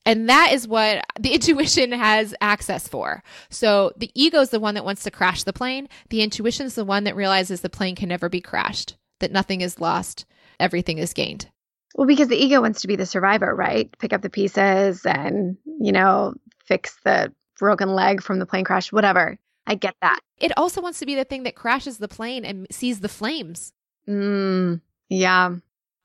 [0.05, 3.23] And that is what the intuition has access for.
[3.49, 5.87] So the ego is the one that wants to crash the plane.
[6.09, 9.61] The intuition is the one that realizes the plane can never be crashed, that nothing
[9.61, 10.25] is lost,
[10.59, 11.49] everything is gained.
[11.95, 13.89] Well, because the ego wants to be the survivor, right?
[13.99, 16.33] Pick up the pieces and, you know,
[16.65, 19.37] fix the broken leg from the plane crash, whatever.
[19.65, 20.19] I get that.
[20.37, 23.73] It also wants to be the thing that crashes the plane and sees the flames.
[24.07, 25.55] Mm, yeah.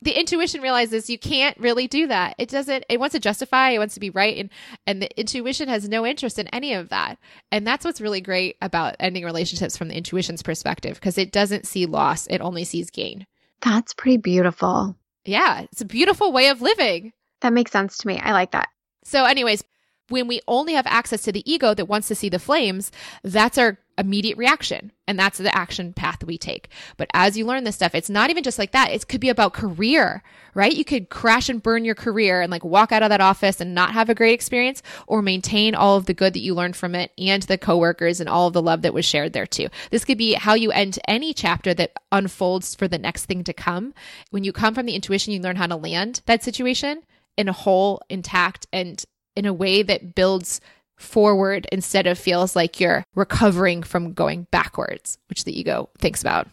[0.00, 2.36] The intuition realizes you can't really do that.
[2.38, 4.50] It doesn't it wants to justify, it wants to be right and
[4.86, 7.18] and the intuition has no interest in any of that.
[7.50, 11.66] And that's what's really great about ending relationships from the intuition's perspective because it doesn't
[11.66, 13.26] see loss, it only sees gain.
[13.60, 14.96] That's pretty beautiful.
[15.24, 17.12] Yeah, it's a beautiful way of living.
[17.40, 18.18] That makes sense to me.
[18.18, 18.68] I like that.
[19.02, 19.64] So anyways,
[20.08, 22.90] when we only have access to the ego that wants to see the flames,
[23.22, 24.92] that's our immediate reaction.
[25.06, 26.68] And that's the action path we take.
[26.96, 28.92] But as you learn this stuff, it's not even just like that.
[28.92, 30.22] It could be about career,
[30.54, 30.72] right?
[30.72, 33.74] You could crash and burn your career and like walk out of that office and
[33.74, 36.94] not have a great experience or maintain all of the good that you learned from
[36.94, 39.68] it and the coworkers and all of the love that was shared there too.
[39.90, 43.52] This could be how you end any chapter that unfolds for the next thing to
[43.52, 43.94] come.
[44.30, 47.02] When you come from the intuition, you learn how to land that situation
[47.36, 49.04] in a whole, intact, and
[49.38, 50.60] in a way that builds
[50.96, 56.48] forward instead of feels like you're recovering from going backwards, which the ego thinks about.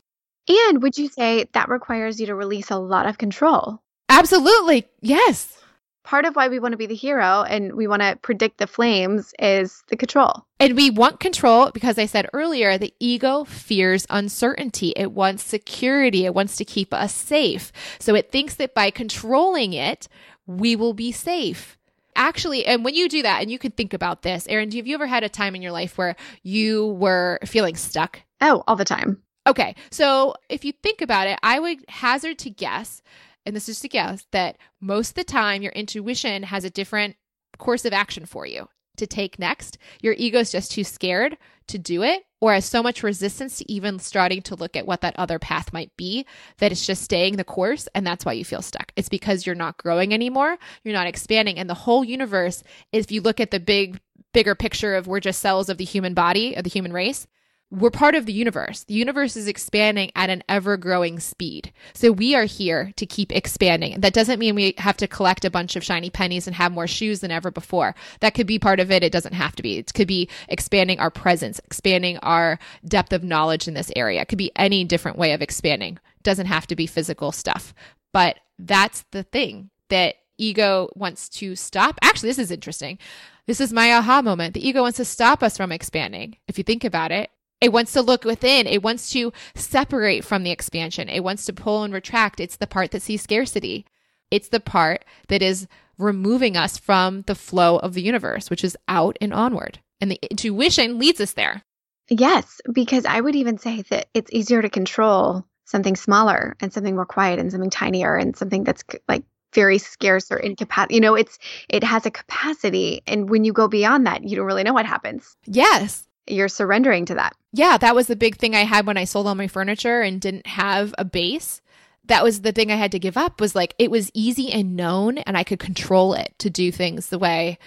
[0.48, 3.82] And would you say that requires you to release a lot of control?
[4.08, 4.86] Absolutely.
[5.02, 5.58] Yes.
[6.04, 8.68] Part of why we want to be the hero and we want to predict the
[8.68, 10.46] flames is the control.
[10.60, 14.94] And we want control because I said earlier, the ego fears uncertainty.
[14.96, 16.26] It wants security.
[16.26, 17.72] It wants to keep us safe.
[17.98, 20.08] So it thinks that by controlling it,
[20.46, 21.80] we will be safe
[22.16, 24.96] actually, and when you do that, and you can think about this, Erin, have you
[24.96, 28.22] ever had a time in your life where you were feeling stuck?
[28.42, 29.22] Oh, all the time.
[29.48, 29.76] Okay.
[29.92, 33.02] So if you think about it, I would hazard to guess,
[33.46, 37.16] and this is to guess, that most of the time your intuition has a different
[37.58, 39.78] course of action for you to take next.
[40.02, 41.38] Your ego is just too scared
[41.68, 45.02] to do it or has so much resistance to even starting to look at what
[45.02, 46.26] that other path might be
[46.58, 48.92] that it's just staying the course and that's why you feel stuck.
[48.96, 53.22] It's because you're not growing anymore, you're not expanding and the whole universe if you
[53.22, 54.00] look at the big
[54.34, 57.26] bigger picture of we're just cells of the human body, of the human race,
[57.72, 58.84] we're part of the universe.
[58.84, 61.74] The universe is expanding at an ever growing speed.
[61.94, 64.00] So we are here to keep expanding.
[64.00, 66.88] That doesn't mean we have to collect a bunch of shiny pennies and have more
[66.88, 67.96] shoes than ever before.
[68.20, 69.04] That could be part of it.
[69.04, 69.78] It doesn't have to be.
[69.78, 74.22] It could be expanding our presence, expanding our depth of knowledge in this area.
[74.22, 75.94] It could be any different way of expanding.
[76.18, 77.74] It doesn't have to be physical stuff.
[78.14, 81.98] But that's the thing that ego wants to stop.
[82.02, 83.00] Actually, this is interesting.
[83.48, 84.54] This is my aha moment.
[84.54, 86.38] The ego wants to stop us from expanding.
[86.48, 87.30] If you think about it,
[87.62, 88.68] it wants to look within.
[88.68, 91.10] It wants to separate from the expansion.
[91.10, 92.40] It wants to pull and retract.
[92.40, 93.86] It's the part that sees scarcity.
[94.32, 98.78] It's the part that is removing us from the flow of the universe, which is
[98.88, 99.80] out and onward.
[100.02, 101.64] And the intuition leads us there.
[102.10, 106.96] Yes, because I would even say that it's easier to control something smaller and something
[106.96, 110.96] more quiet and something tinier and something that's like very scarce or incapacity.
[110.96, 111.40] You know, it's
[111.70, 114.86] it has a capacity and when you go beyond that, you don't really know what
[114.86, 115.36] happens.
[115.46, 117.36] Yes you're surrendering to that.
[117.54, 120.20] Yeah, that was the big thing I had when I sold all my furniture and
[120.20, 121.62] didn't have a base.
[122.06, 124.76] That was the thing I had to give up was like it was easy and
[124.76, 127.58] known and I could control it to do things the way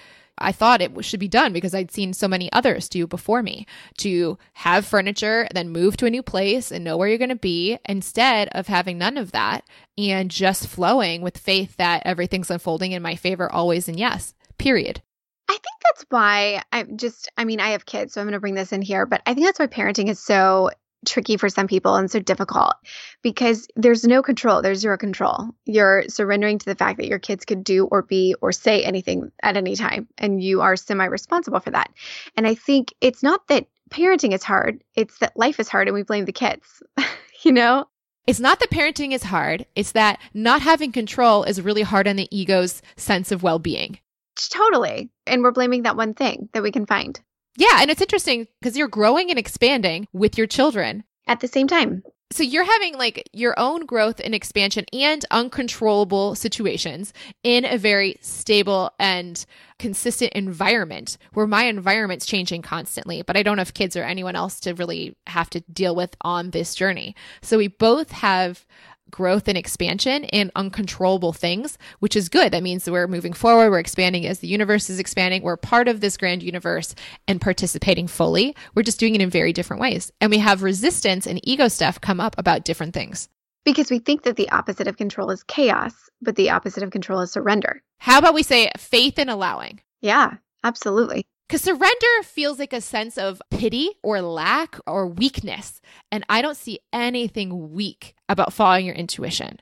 [0.41, 3.67] I thought it should be done because I'd seen so many others do before me
[3.99, 7.37] to have furniture, then move to a new place and know where you're going to
[7.37, 9.65] be instead of having none of that
[9.97, 15.03] and just flowing with faith that everything's unfolding in my favor always and yes, period.
[15.49, 18.41] I think that's why I'm just, I mean, I have kids, so I'm going to
[18.41, 20.71] bring this in here, but I think that's why parenting is so
[21.07, 22.75] tricky for some people and so difficult
[23.23, 24.63] because there's no control.
[24.63, 25.49] There's zero control.
[25.65, 29.31] You're surrendering to the fact that your kids could do or be or say anything
[29.43, 31.91] at any time, and you are semi responsible for that.
[32.37, 35.95] And I think it's not that parenting is hard, it's that life is hard and
[35.95, 36.83] we blame the kids,
[37.43, 37.87] you know?
[38.27, 42.17] It's not that parenting is hard, it's that not having control is really hard on
[42.17, 43.99] the ego's sense of well being.
[44.47, 45.11] Totally.
[45.27, 47.19] And we're blaming that one thing that we can find.
[47.57, 47.81] Yeah.
[47.81, 52.05] And it's interesting because you're growing and expanding with your children at the same time.
[52.31, 58.19] So you're having like your own growth and expansion and uncontrollable situations in a very
[58.21, 59.45] stable and
[59.79, 64.61] consistent environment where my environment's changing constantly, but I don't have kids or anyone else
[64.61, 67.17] to really have to deal with on this journey.
[67.41, 68.67] So we both have
[69.11, 72.53] growth and expansion in uncontrollable things, which is good.
[72.53, 75.89] That means that we're moving forward, we're expanding as the universe is expanding, we're part
[75.89, 76.95] of this grand universe
[77.27, 78.55] and participating fully.
[78.75, 80.13] We're just doing it in very different ways.
[80.21, 83.29] And we have resistance and ego stuff come up about different things.
[83.65, 87.21] Because we think that the opposite of control is chaos, but the opposite of control
[87.21, 87.83] is surrender.
[87.99, 89.81] How about we say faith in allowing?
[90.01, 90.35] Yeah,
[90.65, 91.27] absolutely.
[91.49, 95.81] Because surrender feels like a sense of pity or lack or weakness.
[96.13, 99.59] And I don't see anything weak about following your intuition.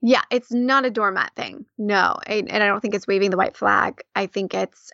[0.00, 1.66] Yeah, it's not a doormat thing.
[1.76, 2.18] No.
[2.26, 4.02] And I don't think it's waving the white flag.
[4.14, 4.92] I think it's,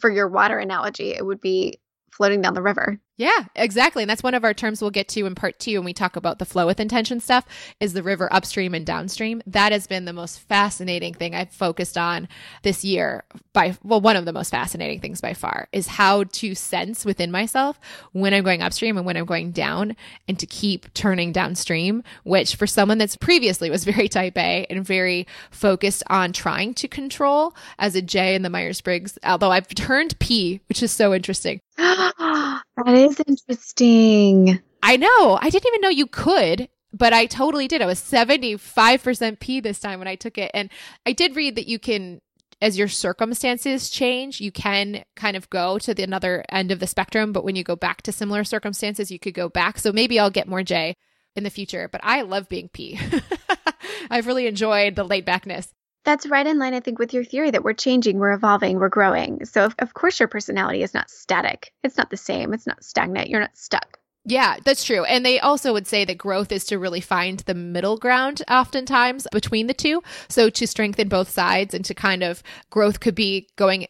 [0.00, 1.80] for your water analogy, it would be
[2.12, 2.98] floating down the river.
[3.16, 4.02] Yeah, exactly.
[4.02, 6.16] And that's one of our terms we'll get to in part two when we talk
[6.16, 7.46] about the flow with intention stuff
[7.78, 9.40] is the river upstream and downstream.
[9.46, 12.26] That has been the most fascinating thing I've focused on
[12.62, 16.56] this year by, well, one of the most fascinating things by far is how to
[16.56, 17.78] sense within myself
[18.10, 19.94] when I'm going upstream and when I'm going down
[20.26, 24.84] and to keep turning downstream, which for someone that's previously was very type A and
[24.84, 29.68] very focused on trying to control as a J in the Myers Briggs, although I've
[29.68, 31.60] turned P, which is so interesting.
[32.76, 34.60] That is interesting.
[34.82, 35.38] I know.
[35.40, 37.82] I didn't even know you could, but I totally did.
[37.82, 40.50] I was 75% P this time when I took it.
[40.54, 40.70] And
[41.06, 42.20] I did read that you can,
[42.60, 46.86] as your circumstances change, you can kind of go to the another end of the
[46.86, 47.32] spectrum.
[47.32, 49.78] But when you go back to similar circumstances, you could go back.
[49.78, 50.96] So maybe I'll get more J
[51.36, 51.88] in the future.
[51.88, 52.98] But I love being P.
[54.10, 55.72] I've really enjoyed the laid backness.
[56.04, 58.90] That's right in line, I think, with your theory that we're changing, we're evolving, we're
[58.90, 59.44] growing.
[59.46, 61.72] So, of, course, your personality is not static.
[61.82, 62.52] It's not the same.
[62.52, 63.30] It's not stagnant.
[63.30, 63.98] You're not stuck.
[64.26, 65.04] Yeah, that's true.
[65.04, 69.26] And they also would say that growth is to really find the middle ground oftentimes
[69.32, 70.02] between the two.
[70.28, 73.86] So to strengthen both sides and to kind of growth could be going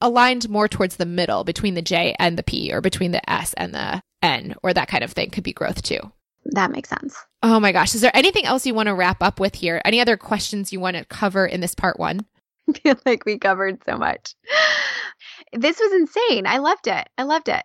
[0.00, 3.54] aligned more towards the middle between the J and the P or between the S
[3.54, 6.12] and the N or that kind of thing could be growth too.
[6.48, 7.16] That makes sense.
[7.42, 7.94] Oh my gosh.
[7.94, 9.80] Is there anything else you want to wrap up with here?
[9.84, 12.20] Any other questions you want to cover in this part one?
[12.68, 14.34] I feel like we covered so much.
[15.52, 16.46] This was insane.
[16.46, 17.08] I loved it.
[17.16, 17.62] I loved it.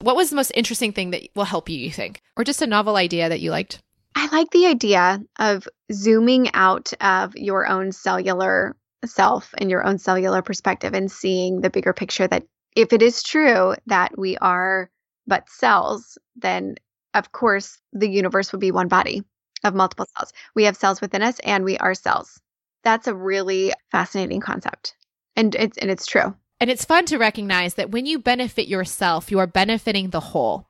[0.00, 2.20] What was the most interesting thing that will help you, you think?
[2.36, 3.80] Or just a novel idea that you liked?
[4.16, 9.98] I like the idea of zooming out of your own cellular self and your own
[9.98, 12.44] cellular perspective and seeing the bigger picture that
[12.76, 14.90] if it is true that we are
[15.26, 16.74] but cells, then
[17.14, 19.22] of course the universe would be one body
[19.64, 20.32] of multiple cells.
[20.54, 22.40] We have cells within us and we are cells.
[22.82, 24.94] That's a really fascinating concept.
[25.36, 26.34] And it's and it's true.
[26.60, 30.68] And it's fun to recognize that when you benefit yourself, you are benefiting the whole.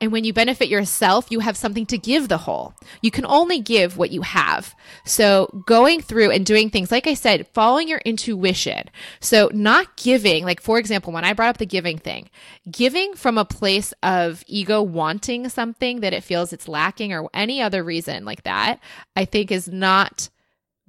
[0.00, 2.74] And when you benefit yourself, you have something to give the whole.
[3.02, 4.76] You can only give what you have.
[5.04, 8.90] So going through and doing things, like I said, following your intuition.
[9.18, 12.30] So not giving, like for example, when I brought up the giving thing,
[12.70, 17.60] giving from a place of ego wanting something that it feels it's lacking or any
[17.60, 18.78] other reason like that,
[19.16, 20.28] I think is not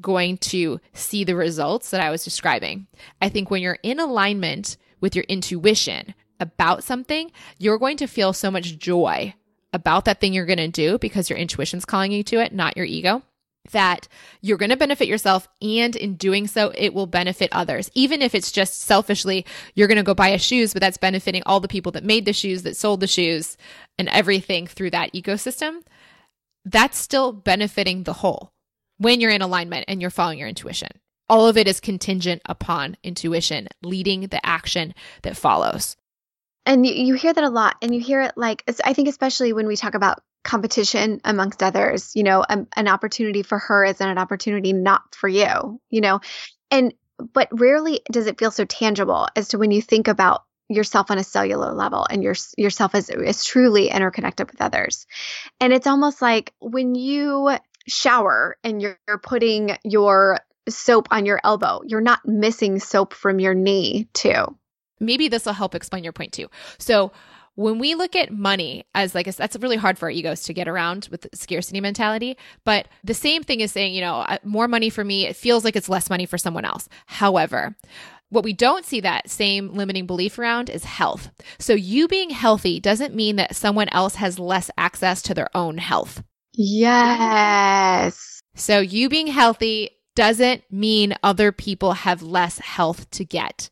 [0.02, 2.86] going to see the results that I was describing.
[3.22, 8.34] I think when you're in alignment with your intuition about something, you're going to feel
[8.34, 9.34] so much joy
[9.74, 12.78] about that thing you're going to do because your intuition's calling you to it, not
[12.78, 13.22] your ego.
[13.72, 14.08] That
[14.42, 17.92] you're going to benefit yourself, and in doing so, it will benefit others.
[17.94, 21.44] Even if it's just selfishly, you're going to go buy a shoes, but that's benefiting
[21.46, 23.58] all the people that made the shoes, that sold the shoes,
[23.98, 25.82] and everything through that ecosystem.
[26.66, 28.54] That's still benefiting the whole
[28.98, 30.90] when you're in alignment and you're following your intuition.
[31.28, 35.96] All of it is contingent upon intuition leading the action that follows.
[36.70, 37.78] And you, you hear that a lot.
[37.82, 42.12] And you hear it like, I think, especially when we talk about competition amongst others,
[42.16, 46.22] you know, um, an opportunity for her isn't an opportunity not for you, you know,
[46.70, 46.94] and,
[47.34, 51.18] but rarely does it feel so tangible as to when you think about yourself on
[51.18, 55.08] a cellular level and your yourself as is truly interconnected with others.
[55.60, 57.58] And it's almost like when you
[57.88, 60.40] shower and you're, you're putting your
[60.70, 64.56] soap on your elbow, you're not missing soap from your knee, too.
[65.00, 66.50] Maybe this will help explain your point too.
[66.78, 67.12] So,
[67.56, 70.54] when we look at money as like a, that's really hard for our egos to
[70.54, 74.70] get around with scarcity mentality but the same thing is saying you know uh, more
[74.70, 77.76] money for me it feels like it's less money for someone else however
[78.30, 81.32] what we don't see that same limiting belief around is health.
[81.58, 85.80] So, you being healthy doesn't mean that someone else has less access to their own
[85.80, 86.22] health.
[86.54, 88.42] Yes.
[88.56, 93.70] So you being healthy doesn't mean other people have less health to get.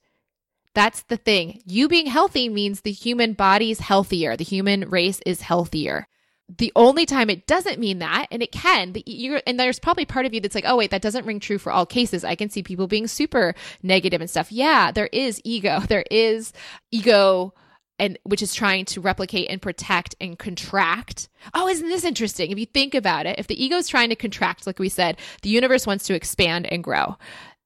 [0.78, 1.64] That's the thing.
[1.66, 6.08] You being healthy means the human body's healthier, the human race is healthier.
[6.56, 10.28] The only time it doesn't mean that, and it can, the, and there's probably part
[10.28, 12.24] of you that's like, oh, wait, that doesn't ring true for all cases.
[12.24, 14.52] I can see people being super negative and stuff.
[14.52, 15.80] Yeah, there is ego.
[15.88, 16.54] There is
[16.92, 17.56] ego
[17.98, 21.28] and which is trying to replicate and protect and contract.
[21.56, 22.52] Oh, isn't this interesting?
[22.52, 25.18] If you think about it, if the ego is trying to contract, like we said,
[25.42, 27.18] the universe wants to expand and grow.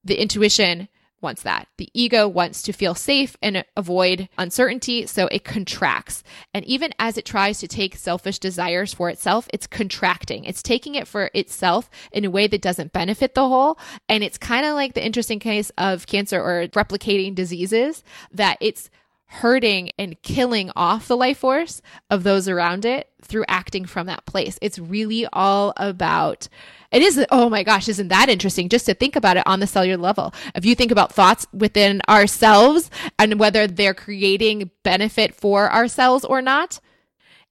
[0.06, 0.88] The intuition
[1.22, 1.68] wants that.
[1.78, 6.24] The ego wants to feel safe and avoid uncertainty, so it contracts.
[6.54, 10.46] And even as it tries to take selfish desires for itself, it's contracting.
[10.46, 13.80] It's taking it for itself in a way that doesn't benefit the whole.
[14.10, 18.90] And it's kind of like the interesting case of cancer or replicating diseases that it's
[19.32, 24.26] hurting and killing off the life force of those around it through acting from that
[24.26, 24.60] place.
[24.62, 26.50] It's really all about
[26.92, 28.68] it is oh my gosh isn't that interesting?
[28.68, 30.34] Just to think about it on the cellular level.
[30.54, 36.42] If you think about thoughts within ourselves and whether they're creating benefit for ourselves or
[36.42, 36.82] not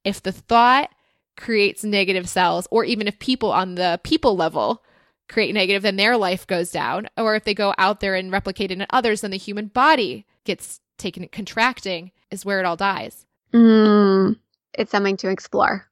[0.03, 0.91] if the thought
[1.35, 4.83] creates negative cells or even if people on the people level
[5.27, 7.09] create negative then their life goes down.
[7.17, 10.27] Or if they go out there and replicate it in others then the human body
[10.43, 13.25] gets taken contracting is where it all dies.
[13.53, 14.37] Mm,
[14.73, 15.91] it's something to explore.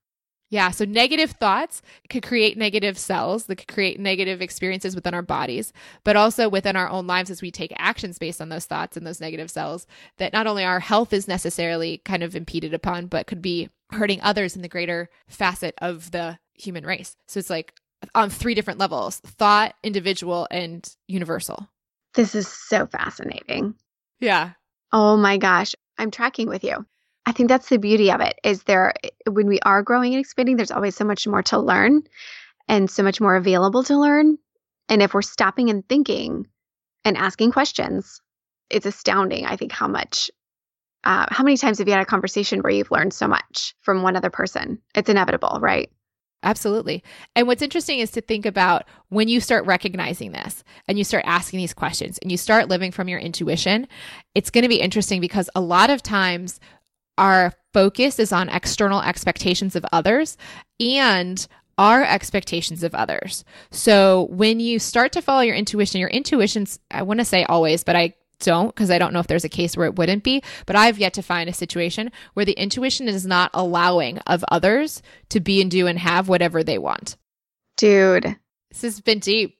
[0.52, 5.22] Yeah, so negative thoughts could create negative cells that could create negative experiences within our
[5.22, 5.72] bodies,
[6.04, 9.06] but also within our own lives as we take actions based on those thoughts and
[9.06, 9.86] those negative cells
[10.18, 14.22] that not only our health is necessarily kind of impeded upon, but could be hurting
[14.22, 17.16] others in the greater facet of the human race.
[17.28, 17.74] So it's like
[18.16, 21.70] on three different levels thought, individual, and universal.
[22.16, 23.76] This is so fascinating.
[24.20, 24.52] Yeah.
[24.92, 25.76] Oh my gosh.
[25.98, 26.86] I'm tracking with you.
[27.26, 28.94] I think that's the beauty of it is there
[29.30, 32.04] when we are growing and expanding, there's always so much more to learn
[32.68, 34.38] and so much more available to learn.
[34.88, 36.48] And if we're stopping and thinking
[37.06, 38.22] and asking questions,
[38.70, 40.32] it's astounding, I think, how much
[41.04, 44.02] uh, how many times have you had a conversation where you've learned so much from
[44.02, 44.82] one other person?
[44.96, 45.90] It's inevitable, right?
[46.42, 47.04] Absolutely.
[47.36, 51.26] And what's interesting is to think about when you start recognizing this and you start
[51.28, 53.88] asking these questions and you start living from your intuition,
[54.36, 56.60] it's going to be interesting because a lot of times
[57.18, 60.38] our focus is on external expectations of others
[60.80, 61.46] and
[61.78, 63.44] our expectations of others.
[63.72, 67.84] So when you start to follow your intuition, your intuition's, I want to say always,
[67.84, 70.44] but I don't because I don't know if there's a case where it wouldn't be,
[70.66, 75.02] but I've yet to find a situation where the intuition is not allowing of others
[75.30, 77.18] to be and do and have whatever they want.
[77.78, 78.36] Dude,
[78.70, 79.58] this has been deep.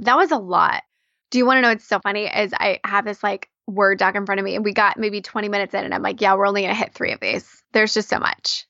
[0.00, 0.82] That was a lot.
[1.30, 2.26] Do you want to know what's so funny?
[2.26, 5.20] Is I have this like Word doc in front of me and we got maybe
[5.20, 7.62] 20 minutes in and I'm like, yeah, we're only going to hit three of these.
[7.72, 8.66] There's just so much.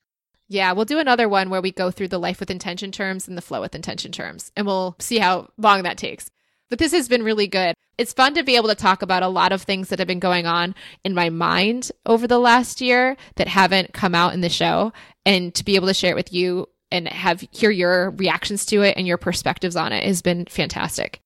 [0.49, 3.37] Yeah, we'll do another one where we go through the life with intention terms and
[3.37, 6.31] the flow with intention terms, and we'll see how long that takes.
[6.71, 9.29] But this has been really good it's fun to be able to talk about a
[9.29, 13.17] lot of things that have been going on in my mind over the last year
[13.35, 14.93] that haven't come out in the show
[15.27, 18.83] and to be able to share it with you and have hear your reactions to
[18.83, 21.21] it and your perspectives on it has been fantastic.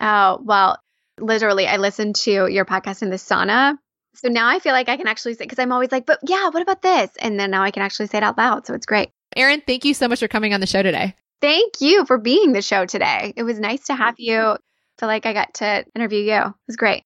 [0.00, 0.78] Oh, well,
[1.18, 3.78] literally I listened to your podcast in the sauna.
[4.14, 6.48] So now I feel like I can actually say cuz I'm always like, "But yeah,
[6.50, 8.66] what about this?" And then now I can actually say it out loud.
[8.66, 9.10] So it's great.
[9.34, 11.14] Erin, thank you so much for coming on the show today.
[11.40, 13.32] Thank you for being the show today.
[13.36, 14.56] It was nice to have you
[14.98, 16.40] feel like I got to interview you.
[16.40, 17.04] It was great.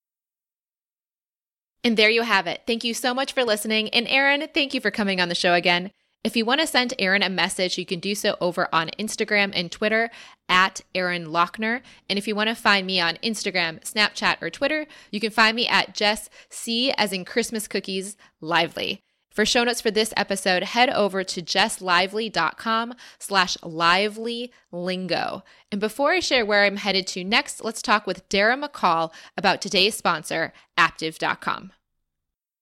[1.84, 2.62] And there you have it.
[2.66, 3.88] Thank you so much for listening.
[3.90, 5.90] And Erin, thank you for coming on the show again.
[6.24, 9.50] If you want to send Erin a message, you can do so over on Instagram
[9.54, 10.08] and Twitter
[10.48, 11.82] at Erin Loechner.
[12.08, 15.56] And if you want to find me on Instagram, Snapchat, or Twitter, you can find
[15.56, 19.02] me at Jess C as in Christmas cookies lively.
[19.32, 25.42] For show notes for this episode, head over to jesslively.com slash lively lingo.
[25.70, 29.62] And before I share where I'm headed to next, let's talk with Dara McCall about
[29.62, 31.72] today's sponsor, Aaptiv.com.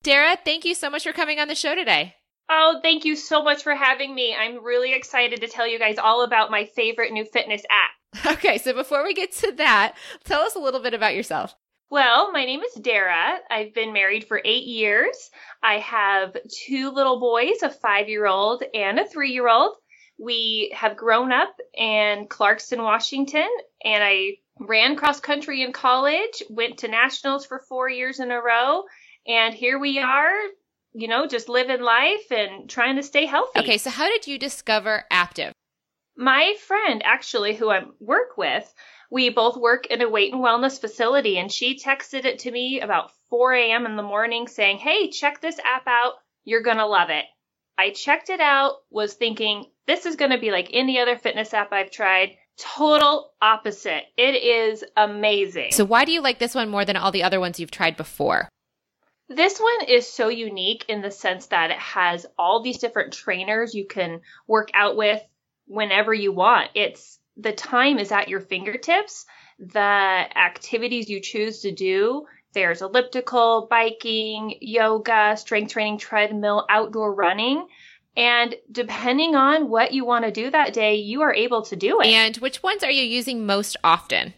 [0.03, 2.15] Dara, thank you so much for coming on the show today.
[2.49, 4.35] Oh, thank you so much for having me.
[4.35, 7.91] I'm really excited to tell you guys all about my favorite new fitness app.
[8.27, 9.95] Okay, so before we get to that,
[10.25, 11.55] tell us a little bit about yourself.
[11.91, 13.39] Well, my name is Dara.
[13.51, 15.31] I've been married for eight years.
[15.61, 19.75] I have two little boys, a five year old and a three year old.
[20.17, 23.49] We have grown up in Clarkston, Washington,
[23.85, 28.41] and I ran cross country in college, went to nationals for four years in a
[28.41, 28.85] row,
[29.27, 30.31] and here we are,
[30.93, 33.59] you know, just living life and trying to stay healthy.
[33.61, 35.51] Okay, so how did you discover Aaptiv?
[36.17, 38.73] My friend, actually, who I work with,
[39.11, 42.81] we both work in a weight and wellness facility, and she texted it to me
[42.81, 43.87] about 4 a.m.
[43.87, 46.15] in the morning saying, Hey, check this app out.
[46.45, 47.25] You're going to love it.
[47.77, 51.55] I checked it out, was thinking, this is going to be like any other fitness
[51.55, 52.37] app I've tried.
[52.59, 54.05] Total opposite.
[54.17, 55.73] It is amazing.
[55.73, 57.97] So, why do you like this one more than all the other ones you've tried
[57.97, 58.49] before?
[59.29, 63.75] This one is so unique in the sense that it has all these different trainers
[63.75, 65.23] you can work out with
[65.67, 66.71] whenever you want.
[66.75, 69.27] It's the time is at your fingertips.
[69.59, 77.67] The activities you choose to do, there's elliptical, biking, yoga, strength training, treadmill, outdoor running.
[78.17, 82.01] And depending on what you want to do that day, you are able to do
[82.01, 82.09] it.
[82.09, 84.35] And which ones are you using most often?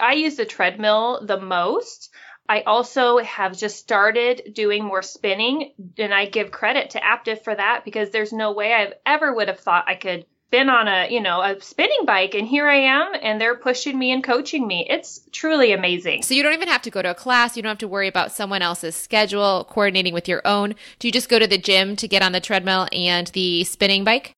[0.00, 2.10] I use the treadmill the most.
[2.48, 7.54] I also have just started doing more spinning, and I give credit to Aaptiv for
[7.54, 11.08] that because there's no way I ever would have thought I could been on a
[11.10, 14.66] you know a spinning bike and here i am and they're pushing me and coaching
[14.66, 17.62] me it's truly amazing so you don't even have to go to a class you
[17.62, 21.28] don't have to worry about someone else's schedule coordinating with your own do you just
[21.28, 24.32] go to the gym to get on the treadmill and the spinning bike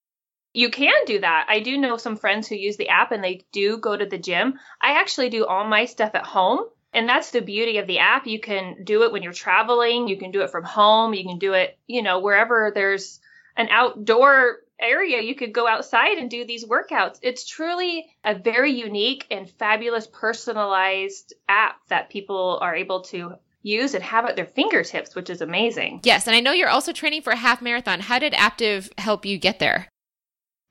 [0.54, 1.46] you can do that.
[1.48, 4.18] I do know some friends who use the app and they do go to the
[4.18, 4.59] gym.
[4.80, 6.64] I actually do all my stuff at home.
[6.92, 8.26] And that's the beauty of the app.
[8.26, 10.09] You can do it when you're traveling.
[10.09, 11.12] You can do it from home.
[11.12, 13.20] You can do it, you know, wherever there's
[13.56, 17.18] an outdoor area you could go outside and do these workouts.
[17.22, 23.95] It's truly a very unique and fabulous personalized app that people are able to use
[23.95, 26.01] and have at their fingertips, which is amazing.
[26.05, 28.01] Yes, and I know you're also training for a half marathon.
[28.01, 29.89] How did Aaptiv help you get there?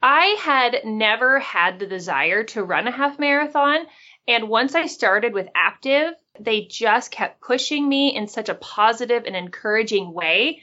[0.02, 3.86] I had never had the desire to run a half marathon.
[4.28, 9.24] And once I started with Aaptiv, they just kept pushing me in such a positive
[9.26, 10.62] and encouraging way.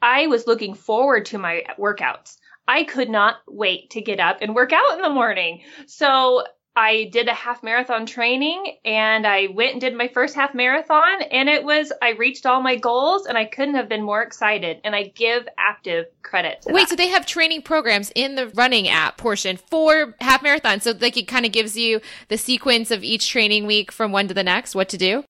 [0.00, 2.37] I was looking forward to my workouts.
[2.68, 5.62] I could not wait to get up and work out in the morning.
[5.86, 6.44] So
[6.76, 11.22] I did a half marathon training and I went and did my first half marathon
[11.22, 14.80] and it was I reached all my goals and I couldn't have been more excited
[14.84, 16.64] and I give Aaptiv credit.
[16.66, 16.90] Wait, that.
[16.90, 20.80] so they have training programs in the running app portion for half marathon.
[20.80, 24.28] So like it kind of gives you the sequence of each training week from one
[24.28, 25.24] to the next, what to do?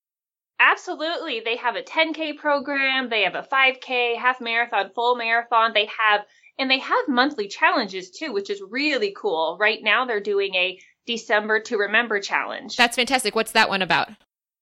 [0.61, 1.41] Absolutely.
[1.41, 5.71] They have a 10K program, they have a 5K, half marathon, full marathon.
[5.73, 6.27] They have
[6.59, 9.57] and they have monthly challenges too, which is really cool.
[9.61, 12.77] Right now they're doing a December to Remember challenge.
[12.77, 13.35] That's fantastic.
[13.35, 14.09] What's that one about?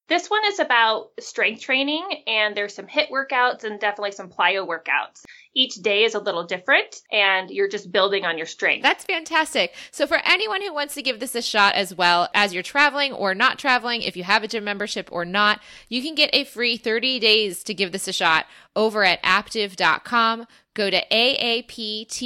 [0.07, 4.65] This one is about strength training, and there's some HIIT workouts and definitely some plyo
[4.65, 5.23] workouts.
[5.57, 8.83] Each day is a little different, and you're just building on your strength.
[8.83, 9.73] That's fantastic.
[9.89, 13.11] So, for anyone who wants to give this a shot as well as you're traveling
[13.11, 15.59] or not traveling, if you have a gym membership or not,
[15.89, 20.45] you can get a free 30 days to give this a shot over at aaptiv.com
[20.77, 22.21] go to aaptiv.com.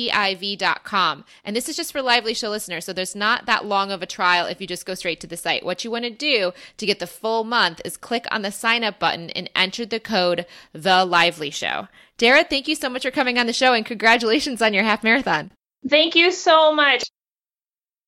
[1.45, 2.83] And this is just for Lively Show listeners.
[2.83, 5.37] So there's not that long of a trial if you just go straight to the
[5.37, 5.65] site.
[5.65, 8.83] What you want to do to get the full month is click on the sign
[8.83, 11.87] up button and enter the code The Lively Show.
[12.21, 15.03] Dara, thank you so much for coming on the show and congratulations on your half
[15.03, 15.49] marathon.
[15.89, 17.03] Thank you so much.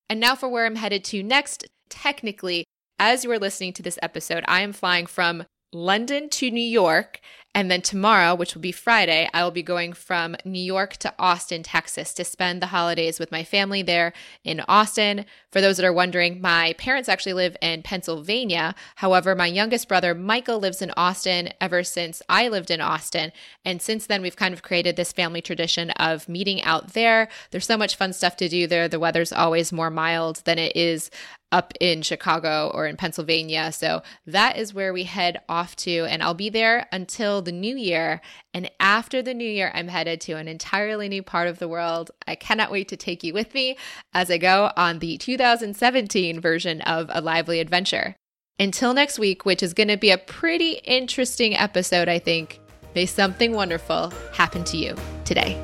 [0.07, 1.67] And now for where I'm headed to next.
[1.89, 2.63] Technically,
[2.99, 7.21] as you are listening to this episode, I am flying from London to New York
[7.55, 11.13] and then tomorrow, which will be Friday, I will be going from New York to
[11.19, 14.11] Austin, Texas to spend the holidays with my family there
[14.43, 15.25] in Austin.
[15.51, 18.73] For those that are wondering, my parents actually live in Pennsylvania.
[18.95, 23.31] However, my youngest brother, Michael, lives in Austin ever since I lived in Austin.
[23.63, 27.29] And since then, we've kind of created this family tradition of meeting out there.
[27.51, 28.87] There's so much fun stuff to do there.
[28.87, 31.11] The weather's always more mild than it is
[31.53, 33.71] up in Chicago or in Pennsylvania.
[33.71, 36.05] So that is where we head off to.
[36.05, 38.21] And I'll be there until the new year.
[38.53, 42.09] And after the new year, I'm headed to an entirely new part of the world.
[42.27, 43.77] I cannot wait to take you with me
[44.13, 48.15] as I go on the 2017 version of A Lively Adventure.
[48.59, 52.59] Until next week, which is going to be a pretty interesting episode, I think,
[52.95, 55.63] may something wonderful happen to you today.